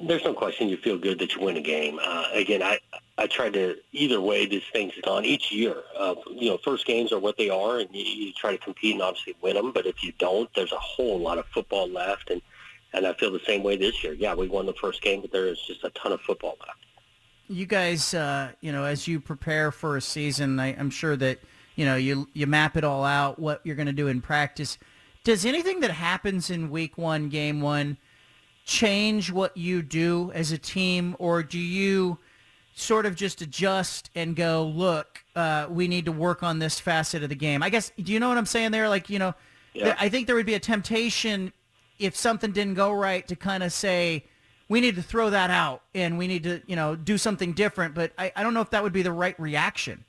There's 0.00 0.24
no 0.24 0.34
question 0.34 0.68
you 0.68 0.78
feel 0.78 0.98
good 0.98 1.18
that 1.20 1.34
you 1.34 1.42
win 1.42 1.56
a 1.56 1.60
game. 1.60 2.00
Uh, 2.02 2.24
again, 2.32 2.62
I 2.62 2.78
I 3.18 3.26
try 3.26 3.50
to 3.50 3.76
either 3.92 4.20
way 4.20 4.46
this 4.46 4.64
thing's 4.72 4.94
gone 5.02 5.24
each 5.24 5.52
year. 5.52 5.76
Uh, 5.96 6.14
you 6.30 6.50
know, 6.50 6.58
first 6.64 6.86
games 6.86 7.12
are 7.12 7.20
what 7.20 7.36
they 7.36 7.50
are, 7.50 7.78
and 7.78 7.88
you, 7.92 8.02
you 8.02 8.32
try 8.32 8.52
to 8.52 8.58
compete 8.58 8.94
and 8.94 9.02
obviously 9.02 9.36
win 9.42 9.54
them. 9.54 9.70
But 9.70 9.86
if 9.86 10.02
you 10.02 10.12
don't, 10.18 10.50
there's 10.54 10.72
a 10.72 10.78
whole 10.78 11.20
lot 11.20 11.38
of 11.38 11.46
football 11.46 11.88
left, 11.88 12.30
and 12.30 12.42
and 12.94 13.06
I 13.06 13.12
feel 13.14 13.30
the 13.30 13.40
same 13.46 13.62
way 13.62 13.76
this 13.76 14.02
year. 14.02 14.14
Yeah, 14.14 14.34
we 14.34 14.48
won 14.48 14.66
the 14.66 14.74
first 14.74 15.02
game, 15.02 15.20
but 15.20 15.30
there 15.30 15.46
is 15.46 15.60
just 15.66 15.84
a 15.84 15.90
ton 15.90 16.12
of 16.12 16.20
football 16.22 16.56
left 16.66 16.78
you 17.48 17.66
guys, 17.66 18.14
uh, 18.14 18.52
you 18.60 18.72
know, 18.72 18.84
as 18.84 19.06
you 19.06 19.20
prepare 19.20 19.70
for 19.70 19.96
a 19.96 20.00
season, 20.00 20.58
I, 20.58 20.68
am 20.68 20.90
sure 20.90 21.16
that 21.16 21.40
you 21.76 21.84
know 21.84 21.96
you 21.96 22.28
you 22.32 22.46
map 22.46 22.76
it 22.76 22.84
all 22.84 23.04
out 23.04 23.38
what 23.38 23.60
you're 23.64 23.76
going 23.76 23.86
to 23.86 23.92
do 23.92 24.08
in 24.08 24.20
practice. 24.20 24.78
Does 25.24 25.44
anything 25.44 25.80
that 25.80 25.92
happens 25.92 26.50
in 26.50 26.70
week 26.70 26.98
one, 26.98 27.28
game 27.28 27.60
one, 27.60 27.96
change 28.64 29.30
what 29.30 29.56
you 29.56 29.82
do 29.82 30.32
as 30.34 30.50
a 30.50 30.58
team, 30.58 31.14
or 31.18 31.42
do 31.42 31.58
you 31.58 32.18
sort 32.74 33.06
of 33.06 33.14
just 33.14 33.40
adjust 33.40 34.10
and 34.14 34.34
go, 34.34 34.64
look, 34.64 35.24
uh, 35.36 35.66
we 35.68 35.86
need 35.86 36.06
to 36.06 36.12
work 36.12 36.42
on 36.42 36.58
this 36.58 36.80
facet 36.80 37.22
of 37.22 37.28
the 37.28 37.34
game? 37.34 37.62
I 37.62 37.70
guess. 37.70 37.92
Do 38.00 38.12
you 38.12 38.20
know 38.20 38.28
what 38.28 38.38
I'm 38.38 38.46
saying 38.46 38.72
there? 38.72 38.88
Like, 38.88 39.10
you 39.10 39.18
know, 39.18 39.34
yeah. 39.74 39.96
I 39.98 40.08
think 40.08 40.26
there 40.26 40.36
would 40.36 40.46
be 40.46 40.54
a 40.54 40.60
temptation 40.60 41.52
if 41.98 42.16
something 42.16 42.52
didn't 42.52 42.74
go 42.74 42.92
right 42.92 43.26
to 43.28 43.36
kind 43.36 43.62
of 43.62 43.72
say 43.72 44.24
we 44.68 44.80
need 44.80 44.96
to 44.96 45.02
throw 45.02 45.30
that 45.30 45.50
out 45.50 45.82
and 45.94 46.18
we 46.18 46.26
need 46.26 46.44
to, 46.44 46.62
you 46.66 46.76
know, 46.76 46.96
do 46.96 47.18
something 47.18 47.52
different. 47.52 47.94
But 47.94 48.12
I, 48.18 48.32
I 48.36 48.42
don't 48.42 48.54
know 48.54 48.60
if 48.60 48.70
that 48.70 48.82
would 48.82 48.92
be 48.92 49.02
the 49.02 49.12
right 49.12 49.38
reaction. 49.38 50.04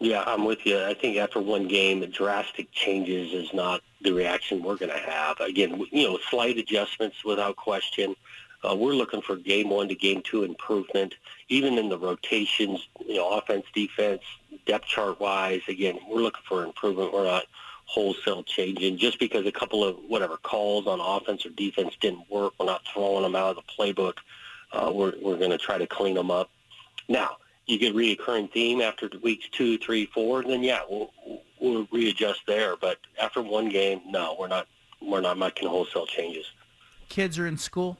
Yeah, 0.00 0.22
I'm 0.26 0.44
with 0.44 0.64
you. 0.64 0.80
I 0.80 0.94
think 0.94 1.16
after 1.16 1.40
one 1.40 1.66
game, 1.66 2.08
drastic 2.10 2.70
changes 2.70 3.32
is 3.32 3.52
not 3.52 3.80
the 4.00 4.12
reaction 4.12 4.62
we're 4.62 4.76
going 4.76 4.92
to 4.92 4.98
have. 4.98 5.40
Again, 5.40 5.84
you 5.90 6.08
know, 6.08 6.18
slight 6.30 6.56
adjustments 6.56 7.24
without 7.24 7.56
question. 7.56 8.14
Uh, 8.62 8.76
we're 8.76 8.94
looking 8.94 9.22
for 9.22 9.36
game 9.36 9.70
one 9.70 9.88
to 9.88 9.94
game 9.94 10.22
two 10.22 10.44
improvement, 10.44 11.14
even 11.48 11.78
in 11.78 11.88
the 11.88 11.98
rotations, 11.98 12.88
you 13.06 13.16
know, 13.16 13.28
offense, 13.30 13.64
defense, 13.74 14.22
depth 14.66 14.86
chart 14.86 15.20
wise. 15.20 15.62
Again, 15.68 15.98
we're 16.08 16.22
looking 16.22 16.42
for 16.48 16.64
improvement. 16.64 17.12
We're 17.12 17.24
not 17.24 17.44
wholesale 17.88 18.42
changing 18.42 18.98
just 18.98 19.18
because 19.18 19.46
a 19.46 19.50
couple 19.52 19.82
of 19.82 19.96
whatever 20.06 20.36
calls 20.36 20.86
on 20.86 21.00
offense 21.00 21.46
or 21.46 21.48
defense 21.50 21.94
didn't 22.00 22.30
work. 22.30 22.52
We're 22.60 22.66
not 22.66 22.82
throwing 22.92 23.22
them 23.22 23.34
out 23.34 23.56
of 23.56 23.56
the 23.56 23.62
playbook. 23.78 24.14
Uh, 24.72 24.92
we're 24.92 25.14
we're 25.22 25.38
going 25.38 25.50
to 25.50 25.58
try 25.58 25.78
to 25.78 25.86
clean 25.86 26.14
them 26.14 26.30
up. 26.30 26.50
Now, 27.08 27.38
you 27.66 27.78
get 27.78 27.94
reoccurring 27.94 28.52
theme 28.52 28.82
after 28.82 29.08
weeks 29.22 29.46
two, 29.50 29.78
three, 29.78 30.04
four, 30.04 30.42
then 30.42 30.62
yeah, 30.62 30.80
we'll 30.88 31.10
we'll 31.60 31.88
readjust 31.90 32.40
there. 32.46 32.76
But 32.76 32.98
after 33.20 33.40
one 33.40 33.70
game, 33.70 34.02
no, 34.06 34.36
we're 34.38 34.48
not 34.48 34.66
we're 35.00 35.22
not 35.22 35.38
making 35.38 35.68
wholesale 35.68 36.06
changes. 36.06 36.44
Kids 37.08 37.38
are 37.38 37.46
in 37.46 37.56
school. 37.56 37.96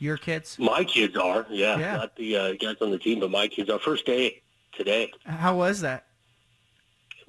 Your 0.00 0.16
kids? 0.16 0.58
My 0.58 0.82
kids 0.82 1.16
are, 1.16 1.46
yeah, 1.50 1.78
Yeah. 1.78 1.96
not 1.98 2.16
the 2.16 2.36
uh, 2.36 2.52
guys 2.54 2.76
on 2.80 2.90
the 2.90 2.98
team, 2.98 3.20
but 3.20 3.30
my 3.30 3.46
kids 3.46 3.68
are. 3.70 3.78
First 3.78 4.06
day 4.06 4.42
today. 4.72 5.12
How 5.26 5.54
was 5.56 5.82
that? 5.82 6.06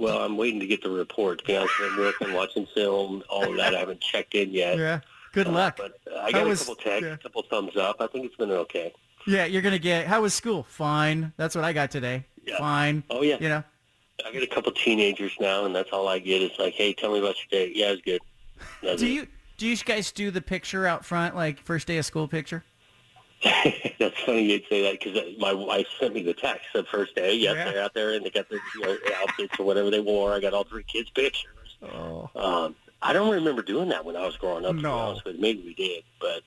Well, 0.02 0.18
I'm 0.20 0.36
waiting 0.36 0.60
to 0.60 0.68
get 0.68 0.82
the 0.82 0.90
report. 0.90 1.40
To 1.40 1.46
be 1.46 1.56
honest, 1.56 1.74
I'm 1.82 1.98
working, 1.98 2.34
watching 2.34 2.68
film, 2.74 3.24
all 3.30 3.50
of 3.50 3.56
that. 3.58 3.76
I 3.76 3.80
haven't 3.80 4.02
checked 4.02 4.34
in 4.34 4.52
yet. 4.52 4.78
Yeah. 4.78 5.00
Good 5.34 5.48
Uh, 5.48 5.52
luck. 5.52 5.78
But 5.78 6.00
uh, 6.12 6.20
I 6.20 6.32
got 6.32 6.46
was- 6.48 6.62
a 6.62 6.66
couple 6.66 6.76
texts, 6.84 7.04
yeah. 7.04 7.14
a 7.14 7.18
couple 7.18 7.44
thumbs 7.44 7.78
up. 7.78 7.98
I 8.00 8.08
think 8.08 8.26
it's 8.26 8.36
been 8.36 8.52
okay. 8.52 8.94
Yeah, 9.28 9.46
you're 9.46 9.62
gonna 9.62 9.78
get. 9.78 10.08
How 10.08 10.22
was 10.22 10.34
school? 10.34 10.64
Fine. 10.64 11.32
That's 11.38 11.54
what 11.56 11.64
I 11.64 11.74
got 11.74 11.92
today. 11.92 12.26
Yeah. 12.44 12.58
Fine. 12.58 13.04
Oh 13.12 13.22
yeah, 13.22 13.38
You 13.40 13.50
know. 13.50 13.64
I 14.26 14.34
got 14.34 14.42
a 14.44 14.48
couple 14.48 14.72
teenagers 14.72 15.32
now, 15.40 15.66
and 15.66 15.76
that's 15.76 15.90
all 15.92 16.08
I 16.08 16.18
get. 16.20 16.42
It's 16.42 16.58
like, 16.60 16.74
hey, 16.74 16.94
tell 16.94 17.12
me 17.14 17.20
about 17.20 17.36
your 17.38 17.60
day. 17.68 17.72
Yeah, 17.74 17.92
it's 17.92 18.02
good. 18.02 18.22
That's 18.84 19.00
Do 19.02 19.08
it. 19.08 19.12
you 19.12 19.28
do 19.58 19.68
you 19.68 19.76
guys 19.78 20.12
do 20.12 20.30
the 20.32 20.42
picture 20.42 20.86
out 20.88 21.06
front, 21.06 21.36
like 21.36 21.60
first 21.60 21.86
day 21.88 21.98
of 21.98 22.06
school 22.06 22.28
picture? 22.28 22.64
That's 24.00 24.20
funny 24.26 24.44
you'd 24.52 24.64
say 24.70 24.84
that 24.84 25.00
because 25.04 25.38
my 25.40 25.54
wife 25.54 25.88
sent 26.00 26.14
me 26.14 26.22
the 26.22 26.34
text 26.34 26.68
the 26.74 26.84
first 26.84 27.16
day. 27.16 27.34
Yes, 27.36 27.56
Yeah. 27.56 27.72
they're 27.72 27.84
out 27.84 27.94
there 27.94 28.12
and 28.14 28.24
they 28.26 28.30
got 28.30 28.50
their 28.50 28.60
you 28.76 28.82
know, 28.82 28.98
outfits 29.22 29.60
or 29.60 29.66
whatever 29.66 29.90
they 29.90 30.00
wore. 30.00 30.34
I 30.34 30.40
got 30.40 30.54
all 30.54 30.64
three 30.64 30.84
kids' 30.84 31.10
pictures. 31.10 31.78
Oh. 31.82 32.30
Um, 32.36 32.76
I 33.02 33.14
don't 33.14 33.34
remember 33.34 33.64
doing 33.64 33.90
that 33.90 34.06
when 34.06 34.16
I 34.16 34.26
was 34.26 34.38
growing 34.38 34.64
up. 34.66 34.76
No. 34.76 34.92
honest 34.94 35.26
with 35.26 35.40
maybe 35.40 35.64
we 35.66 35.74
did, 35.74 36.04
but 36.20 36.42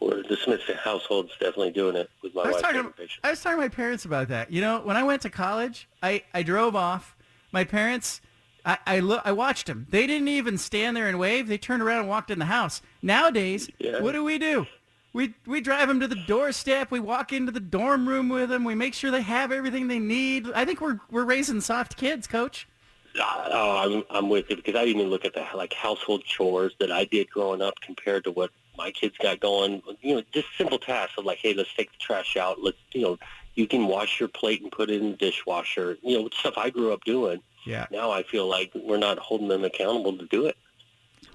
we're, 0.00 0.22
the 0.24 0.36
Smith 0.36 0.62
household's 0.82 1.30
definitely 1.38 1.70
doing 1.70 1.94
it 1.94 2.10
with 2.22 2.34
my 2.34 2.42
I 2.42 2.46
was 2.46 2.54
wife 2.54 2.62
talking. 2.62 2.92
I 3.22 3.30
was 3.30 3.40
talking 3.42 3.58
to 3.58 3.62
my 3.62 3.68
parents 3.68 4.04
about 4.04 4.28
that. 4.28 4.50
You 4.50 4.60
know, 4.62 4.80
when 4.80 4.96
I 4.96 5.04
went 5.04 5.22
to 5.22 5.30
college, 5.30 5.88
I, 6.02 6.24
I 6.34 6.42
drove 6.42 6.74
off. 6.74 7.14
My 7.52 7.62
parents, 7.64 8.20
I 8.64 8.78
I, 8.86 8.98
look, 9.00 9.22
I 9.24 9.30
watched 9.32 9.66
them. 9.68 9.86
They 9.90 10.08
didn't 10.08 10.28
even 10.28 10.58
stand 10.58 10.96
there 10.96 11.06
and 11.08 11.20
wave. 11.20 11.46
They 11.46 11.58
turned 11.58 11.82
around 11.82 12.00
and 12.00 12.08
walked 12.08 12.30
in 12.32 12.38
the 12.40 12.46
house. 12.46 12.82
Nowadays, 13.02 13.68
Yeah. 13.78 14.00
what 14.00 14.12
do 14.12 14.24
we 14.24 14.38
do? 14.38 14.66
We 15.12 15.34
we 15.46 15.60
drive 15.60 15.88
them 15.88 16.00
to 16.00 16.08
the 16.08 16.22
doorstep. 16.26 16.90
We 16.90 17.00
walk 17.00 17.32
into 17.32 17.50
the 17.50 17.60
dorm 17.60 18.08
room 18.08 18.28
with 18.28 18.50
them. 18.50 18.64
We 18.64 18.74
make 18.74 18.94
sure 18.94 19.10
they 19.10 19.22
have 19.22 19.50
everything 19.50 19.88
they 19.88 19.98
need. 19.98 20.48
I 20.54 20.64
think 20.64 20.80
we're 20.80 21.00
we're 21.10 21.24
raising 21.24 21.60
soft 21.60 21.96
kids, 21.96 22.26
Coach. 22.26 22.68
Oh, 23.18 23.76
I'm 23.76 24.04
I'm 24.10 24.28
with 24.28 24.50
you 24.50 24.56
because 24.56 24.76
I 24.76 24.84
didn't 24.84 25.00
even 25.00 25.10
look 25.10 25.24
at 25.24 25.34
the 25.34 25.44
like 25.54 25.72
household 25.72 26.24
chores 26.24 26.74
that 26.78 26.92
I 26.92 27.04
did 27.04 27.28
growing 27.30 27.60
up 27.60 27.74
compared 27.80 28.24
to 28.24 28.30
what 28.30 28.50
my 28.78 28.90
kids 28.92 29.16
got 29.18 29.40
going. 29.40 29.82
You 30.00 30.16
know, 30.16 30.22
just 30.32 30.46
simple 30.56 30.78
tasks 30.78 31.14
of 31.18 31.24
like, 31.24 31.38
hey, 31.38 31.54
let's 31.54 31.74
take 31.74 31.90
the 31.90 31.98
trash 31.98 32.36
out. 32.36 32.62
Let's 32.62 32.78
you 32.92 33.02
know, 33.02 33.18
you 33.54 33.66
can 33.66 33.86
wash 33.86 34.20
your 34.20 34.28
plate 34.28 34.62
and 34.62 34.70
put 34.70 34.90
it 34.90 35.00
in 35.00 35.10
the 35.10 35.16
dishwasher. 35.16 35.98
You 36.02 36.22
know, 36.22 36.28
stuff 36.32 36.54
I 36.56 36.70
grew 36.70 36.92
up 36.92 37.04
doing. 37.04 37.42
Yeah. 37.66 37.86
Now 37.90 38.10
I 38.10 38.22
feel 38.22 38.46
like 38.48 38.70
we're 38.74 38.96
not 38.96 39.18
holding 39.18 39.48
them 39.48 39.64
accountable 39.64 40.16
to 40.16 40.26
do 40.26 40.46
it. 40.46 40.56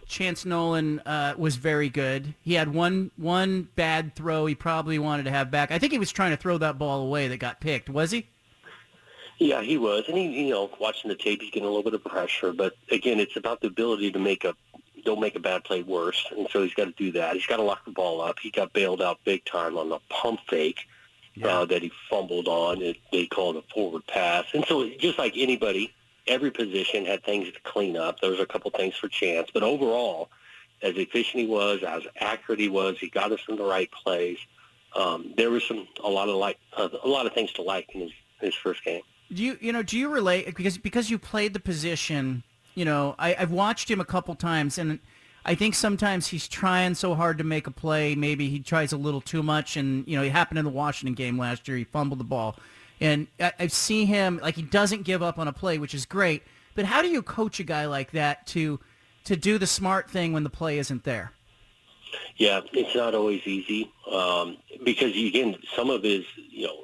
Chance 0.07 0.45
Nolan 0.45 0.99
uh, 0.99 1.33
was 1.37 1.55
very 1.55 1.89
good. 1.89 2.35
He 2.41 2.53
had 2.53 2.73
one 2.73 3.11
one 3.17 3.69
bad 3.75 4.15
throw. 4.15 4.45
He 4.45 4.55
probably 4.55 4.99
wanted 4.99 5.23
to 5.23 5.31
have 5.31 5.51
back. 5.51 5.71
I 5.71 5.79
think 5.79 5.91
he 5.91 5.99
was 5.99 6.11
trying 6.11 6.31
to 6.31 6.37
throw 6.37 6.57
that 6.59 6.77
ball 6.77 7.01
away 7.01 7.27
that 7.27 7.37
got 7.37 7.59
picked. 7.59 7.89
Was 7.89 8.11
he? 8.11 8.27
Yeah, 9.37 9.61
he 9.61 9.77
was, 9.77 10.05
and 10.07 10.17
he, 10.17 10.45
you 10.45 10.51
know, 10.51 10.69
watching 10.79 11.09
the 11.09 11.15
tape, 11.15 11.41
he's 11.41 11.51
getting 11.51 11.67
a 11.67 11.69
little 11.69 11.83
bit 11.83 11.93
of 11.93 12.03
pressure. 12.05 12.53
But 12.53 12.73
again, 12.89 13.19
it's 13.19 13.35
about 13.35 13.59
the 13.59 13.67
ability 13.67 14.11
to 14.11 14.19
make 14.19 14.45
a 14.45 14.55
don't 15.03 15.19
make 15.19 15.35
a 15.35 15.39
bad 15.39 15.63
play 15.63 15.83
worse, 15.83 16.25
and 16.35 16.47
so 16.49 16.63
he's 16.63 16.73
got 16.73 16.85
to 16.85 16.91
do 16.91 17.11
that. 17.11 17.35
He's 17.35 17.45
got 17.45 17.57
to 17.57 17.63
lock 17.63 17.85
the 17.85 17.91
ball 17.91 18.21
up. 18.21 18.39
He 18.39 18.49
got 18.49 18.73
bailed 18.73 19.01
out 19.01 19.19
big 19.23 19.45
time 19.45 19.77
on 19.77 19.89
the 19.89 19.99
pump 20.09 20.39
fake 20.49 20.87
uh, 21.43 21.65
that 21.65 21.81
he 21.81 21.91
fumbled 22.09 22.47
on. 22.47 22.81
It, 22.81 22.97
they 23.11 23.27
call 23.27 23.55
it 23.55 23.63
a 23.67 23.73
forward 23.73 24.07
pass, 24.07 24.45
and 24.53 24.65
so 24.65 24.89
just 24.99 25.19
like 25.19 25.33
anybody, 25.35 25.93
every 26.27 26.51
position 26.51 27.05
had 27.05 27.23
things 27.23 27.51
to 27.51 27.59
clean 27.61 27.97
up. 27.97 28.19
There 28.19 28.29
was 28.29 28.39
a 28.39 28.45
couple 28.45 28.71
things 28.71 28.95
for 28.95 29.07
chance, 29.07 29.49
but 29.53 29.63
overall, 29.63 30.29
as 30.81 30.95
efficient 30.97 31.41
he 31.41 31.47
was, 31.47 31.83
as 31.83 32.03
accurate 32.19 32.59
he 32.59 32.69
was, 32.69 32.97
he 32.99 33.09
got 33.09 33.31
us 33.31 33.39
in 33.47 33.55
the 33.55 33.63
right 33.63 33.89
plays. 33.91 34.37
Um, 34.95 35.33
there 35.35 35.49
was 35.49 35.63
some 35.63 35.87
a 36.03 36.09
lot 36.09 36.29
of 36.29 36.35
like 36.35 36.57
uh, 36.75 36.89
a 37.03 37.07
lot 37.07 37.25
of 37.25 37.33
things 37.33 37.51
to 37.53 37.61
like 37.61 37.93
in 37.93 38.01
his 38.01 38.11
his 38.39 38.55
first 38.55 38.83
game. 38.83 39.01
Do 39.33 39.43
you 39.43 39.57
you 39.59 39.73
know 39.73 39.83
do 39.83 39.97
you 39.97 40.09
relate 40.09 40.45
because 40.45 40.77
because 40.77 41.09
you 41.09 41.17
played 41.17 41.53
the 41.53 41.59
position? 41.59 42.43
You 42.75 42.85
know, 42.85 43.15
I, 43.17 43.35
I've 43.35 43.51
watched 43.51 43.89
him 43.89 44.01
a 44.01 44.05
couple 44.05 44.35
times, 44.35 44.77
and 44.77 44.99
I 45.45 45.55
think 45.55 45.75
sometimes 45.75 46.27
he's 46.27 46.47
trying 46.47 46.95
so 46.95 47.15
hard 47.15 47.37
to 47.37 47.43
make 47.43 47.67
a 47.67 47.71
play. 47.71 48.15
Maybe 48.15 48.49
he 48.49 48.59
tries 48.59 48.91
a 48.91 48.97
little 48.97 49.21
too 49.21 49.43
much, 49.43 49.77
and 49.77 50.05
you 50.07 50.17
know, 50.17 50.23
it 50.23 50.31
happened 50.31 50.59
in 50.59 50.65
the 50.65 50.71
Washington 50.71 51.13
game 51.13 51.37
last 51.37 51.67
year. 51.67 51.77
He 51.77 51.83
fumbled 51.83 52.19
the 52.19 52.25
ball, 52.25 52.57
and 53.05 53.27
I, 53.39 53.53
I 53.59 53.67
see 53.67 54.05
him 54.05 54.39
like 54.41 54.55
he 54.55 54.61
doesn't 54.61 55.03
give 55.03 55.21
up 55.21 55.37
on 55.37 55.47
a 55.47 55.53
play, 55.53 55.77
which 55.77 55.93
is 55.93 56.05
great. 56.05 56.43
But 56.73 56.85
how 56.85 57.01
do 57.01 57.07
you 57.07 57.21
coach 57.21 57.59
a 57.59 57.63
guy 57.63 57.85
like 57.85 58.11
that 58.11 58.47
to 58.47 58.79
to 59.25 59.35
do 59.35 59.57
the 59.57 59.67
smart 59.67 60.09
thing 60.09 60.33
when 60.33 60.43
the 60.43 60.49
play 60.49 60.77
isn't 60.77 61.03
there? 61.03 61.31
Yeah, 62.37 62.61
it's 62.73 62.95
not 62.95 63.15
always 63.15 63.45
easy 63.45 63.91
um, 64.11 64.57
because 64.83 65.11
again, 65.11 65.55
some 65.75 65.89
of 65.89 66.03
his 66.03 66.25
you 66.49 66.67
know 66.67 66.83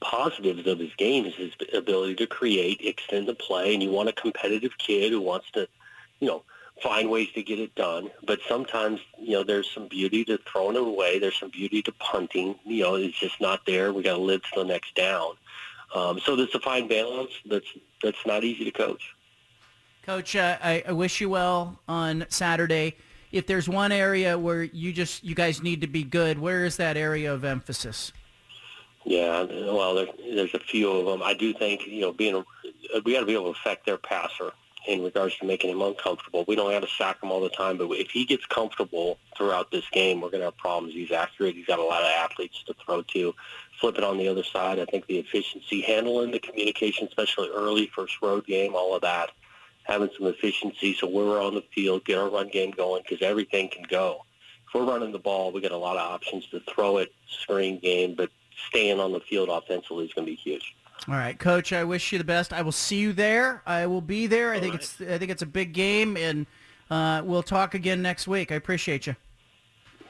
positives 0.00 0.66
of 0.66 0.78
his 0.78 0.94
game 0.96 1.26
is 1.26 1.34
his 1.34 1.52
ability 1.74 2.14
to 2.16 2.26
create, 2.26 2.80
extend 2.82 3.26
the 3.26 3.34
play, 3.34 3.74
and 3.74 3.82
you 3.82 3.90
want 3.90 4.08
a 4.08 4.12
competitive 4.12 4.76
kid 4.78 5.10
who 5.10 5.20
wants 5.20 5.50
to, 5.52 5.66
you 6.20 6.28
know, 6.28 6.44
find 6.82 7.10
ways 7.10 7.28
to 7.34 7.42
get 7.42 7.58
it 7.58 7.74
done. 7.74 8.10
But 8.26 8.40
sometimes 8.48 9.00
you 9.18 9.32
know 9.32 9.44
there's 9.44 9.70
some 9.70 9.88
beauty 9.88 10.24
to 10.26 10.38
throwing 10.38 10.76
it 10.76 10.82
away. 10.82 11.18
There's 11.18 11.38
some 11.38 11.50
beauty 11.50 11.82
to 11.82 11.92
punting. 11.92 12.56
You 12.64 12.82
know, 12.82 12.94
it's 12.96 13.18
just 13.18 13.40
not 13.40 13.64
there. 13.66 13.92
We 13.92 14.02
got 14.02 14.16
to 14.16 14.22
live 14.22 14.42
to 14.42 14.60
the 14.60 14.64
next 14.64 14.94
down. 14.94 15.32
Um, 15.94 16.20
so 16.20 16.36
there's 16.36 16.54
a 16.54 16.60
fine 16.60 16.88
balance 16.88 17.30
that's 17.46 17.66
that's 18.02 18.26
not 18.26 18.44
easy 18.44 18.64
to 18.64 18.70
coach. 18.70 19.14
Coach, 20.02 20.36
uh, 20.36 20.56
I, 20.62 20.84
I 20.86 20.92
wish 20.92 21.20
you 21.20 21.30
well 21.30 21.80
on 21.88 22.26
Saturday. 22.28 22.94
If 23.32 23.46
there's 23.46 23.68
one 23.68 23.90
area 23.90 24.38
where 24.38 24.62
you 24.62 24.92
just 24.92 25.24
you 25.24 25.34
guys 25.34 25.62
need 25.62 25.80
to 25.80 25.86
be 25.86 26.04
good, 26.04 26.38
where 26.38 26.64
is 26.64 26.76
that 26.76 26.96
area 26.96 27.32
of 27.32 27.44
emphasis? 27.44 28.12
Yeah, 29.04 29.44
well, 29.44 29.94
there, 29.94 30.06
there's 30.34 30.54
a 30.54 30.58
few 30.58 30.90
of 30.90 31.06
them. 31.06 31.22
I 31.22 31.34
do 31.34 31.52
think 31.52 31.86
you 31.86 32.00
know 32.00 32.12
being 32.12 32.34
a, 32.36 33.00
we 33.04 33.14
got 33.14 33.20
to 33.20 33.26
be 33.26 33.34
able 33.34 33.52
to 33.52 33.58
affect 33.58 33.86
their 33.86 33.98
passer 33.98 34.52
in 34.86 35.02
regards 35.02 35.36
to 35.38 35.44
making 35.44 35.70
him 35.70 35.82
uncomfortable. 35.82 36.44
We 36.46 36.56
don't 36.56 36.72
have 36.72 36.82
to 36.82 36.88
sack 36.88 37.22
him 37.22 37.30
all 37.30 37.40
the 37.40 37.50
time, 37.50 37.76
but 37.76 37.90
if 37.90 38.10
he 38.10 38.24
gets 38.24 38.46
comfortable 38.46 39.18
throughout 39.36 39.70
this 39.70 39.88
game, 39.90 40.20
we're 40.20 40.30
going 40.30 40.40
to 40.40 40.46
have 40.46 40.56
problems. 40.56 40.94
He's 40.94 41.10
accurate. 41.10 41.56
He's 41.56 41.66
got 41.66 41.78
a 41.78 41.84
lot 41.84 42.02
of 42.02 42.08
athletes 42.08 42.62
to 42.66 42.74
throw 42.84 43.02
to. 43.02 43.34
Flip 43.80 43.98
it 43.98 44.04
on 44.04 44.16
the 44.16 44.28
other 44.28 44.44
side. 44.44 44.78
I 44.78 44.84
think 44.84 45.06
the 45.06 45.18
efficiency, 45.18 45.82
handling 45.82 46.30
the 46.30 46.38
communication, 46.38 47.06
especially 47.08 47.50
early 47.54 47.90
first 47.94 48.22
road 48.22 48.46
game, 48.46 48.74
all 48.74 48.94
of 48.94 49.02
that, 49.02 49.32
having 49.82 50.10
some 50.16 50.26
efficiency. 50.26 50.94
So 50.94 51.08
we're 51.08 51.42
on 51.42 51.54
the 51.54 51.64
field, 51.74 52.04
get 52.04 52.18
our 52.18 52.28
run 52.28 52.48
game 52.48 52.70
going 52.70 53.02
because 53.02 53.26
everything 53.26 53.68
can 53.68 53.84
go. 53.88 54.24
If 54.66 54.74
we're 54.74 54.90
running 54.90 55.12
the 55.12 55.18
ball, 55.18 55.52
we 55.52 55.60
got 55.60 55.72
a 55.72 55.76
lot 55.76 55.96
of 55.96 56.10
options 56.10 56.46
to 56.48 56.60
throw 56.60 56.98
it, 56.98 57.12
screen 57.28 57.78
game, 57.78 58.14
but 58.14 58.30
staying 58.68 59.00
on 59.00 59.12
the 59.12 59.20
field 59.20 59.48
offensively 59.48 60.06
is 60.06 60.12
going 60.14 60.26
to 60.26 60.32
be 60.32 60.36
huge. 60.36 60.74
All 61.08 61.14
right, 61.14 61.38
Coach. 61.38 61.72
I 61.72 61.84
wish 61.84 62.10
you 62.12 62.18
the 62.18 62.24
best. 62.24 62.52
I 62.52 62.62
will 62.62 62.72
see 62.72 62.96
you 62.96 63.12
there. 63.12 63.62
I 63.66 63.86
will 63.86 64.00
be 64.00 64.26
there. 64.26 64.52
I 64.52 64.60
think 64.60 64.74
right. 64.74 64.82
it's 64.82 65.00
I 65.00 65.18
think 65.18 65.30
it's 65.30 65.42
a 65.42 65.46
big 65.46 65.72
game, 65.72 66.16
and 66.16 66.46
uh, 66.90 67.22
we'll 67.24 67.42
talk 67.42 67.74
again 67.74 68.02
next 68.02 68.26
week. 68.26 68.50
I 68.50 68.56
appreciate 68.56 69.06
you. 69.06 69.14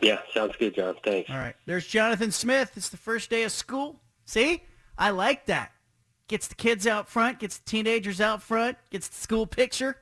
Yeah, 0.00 0.20
sounds 0.32 0.54
good, 0.58 0.74
John. 0.74 0.94
Thanks. 1.04 1.30
All 1.30 1.36
right. 1.36 1.54
There's 1.66 1.86
Jonathan 1.86 2.30
Smith. 2.30 2.72
It's 2.76 2.88
the 2.88 2.96
first 2.96 3.30
day 3.30 3.44
of 3.44 3.52
school. 3.52 4.00
See, 4.24 4.62
I 4.98 5.10
like 5.10 5.46
that. 5.46 5.72
Gets 6.28 6.48
the 6.48 6.54
kids 6.54 6.86
out 6.86 7.08
front. 7.08 7.38
Gets 7.38 7.58
the 7.58 7.64
teenagers 7.64 8.20
out 8.20 8.42
front. 8.42 8.76
Gets 8.90 9.08
the 9.08 9.16
school 9.16 9.46
picture. 9.46 9.98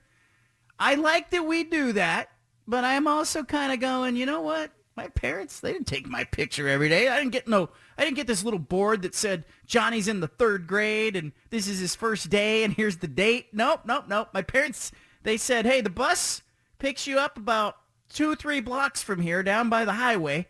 I 0.79 0.95
like 0.95 1.31
that 1.31 1.47
we 1.47 1.65
do 1.65 1.93
that, 1.93 2.29
but 2.67 2.85
I'm 2.85 3.07
also 3.07 3.45
kind 3.45 3.73
of 3.73 3.81
going. 3.81 4.17
You 4.17 4.27
know 4.27 4.41
what? 4.41 4.71
My 4.97 5.09
parents, 5.09 5.59
they 5.59 5.73
didn't 5.73 5.89
take 5.89 6.07
my 6.07 6.23
picture 6.25 6.69
every 6.69 6.89
day. 6.89 7.09
I 7.09 7.19
didn't 7.19 7.33
get 7.33 7.49
no, 7.49 7.71
I 7.99 8.05
didn't 8.05 8.17
get 8.17 8.27
this 8.27 8.45
little 8.45 8.61
board 8.61 9.03
that 9.03 9.15
said 9.15 9.45
Johnny's 9.67 10.07
in 10.07 10.21
the 10.21 10.29
third 10.29 10.67
grade 10.67 11.17
and 11.17 11.33
this 11.51 11.67
is 11.67 11.81
his 11.81 11.97
first 11.97 12.31
day 12.31 12.63
and 12.63 12.73
here's 12.73 12.99
the 12.99 13.09
date. 13.09 13.49
Nope, 13.53 13.81
nope, 13.87 14.05
nope. 14.09 14.29
My 14.33 14.43
parents, 14.43 14.93
they 15.25 15.37
said, 15.37 15.67
hey, 15.67 15.81
the 15.81 15.91
bus 15.91 16.43
picks 16.79 17.07
you 17.07 17.19
up 17.19 17.37
about 17.37 17.77
two, 18.09 18.37
three 18.37 18.61
blocks 18.61 19.03
from 19.03 19.21
here 19.21 19.43
down 19.43 19.69
by 19.69 19.85
the 19.85 19.95
highway. 19.95 20.47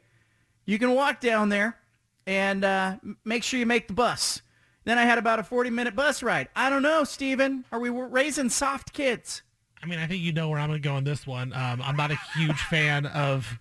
You 0.66 0.78
can 0.78 0.94
walk 0.94 1.20
down 1.20 1.48
there 1.48 1.78
and 2.26 2.64
uh, 2.64 2.96
make 3.24 3.42
sure 3.42 3.58
you 3.58 3.66
make 3.66 3.88
the 3.88 3.94
bus. 3.94 4.42
Then 4.84 4.98
I 4.98 5.04
had 5.04 5.16
about 5.18 5.38
a 5.38 5.42
40-minute 5.42 5.96
bus 5.96 6.22
ride. 6.22 6.48
I 6.54 6.68
don't 6.68 6.82
know, 6.82 7.04
Steven. 7.04 7.64
Are 7.72 7.80
we 7.80 7.88
raising 7.88 8.50
soft 8.50 8.92
kids? 8.92 9.42
I 9.82 9.86
mean, 9.86 9.98
I 9.98 10.06
think 10.06 10.22
you 10.22 10.32
know 10.32 10.48
where 10.48 10.58
I'm 10.58 10.68
going 10.68 10.80
to 10.80 10.88
go 10.88 10.94
on 10.94 11.04
this 11.04 11.26
one. 11.26 11.52
Um, 11.52 11.80
I'm 11.82 11.96
not 11.96 12.10
a 12.10 12.18
huge 12.36 12.60
fan 12.62 13.06
of 13.06 13.58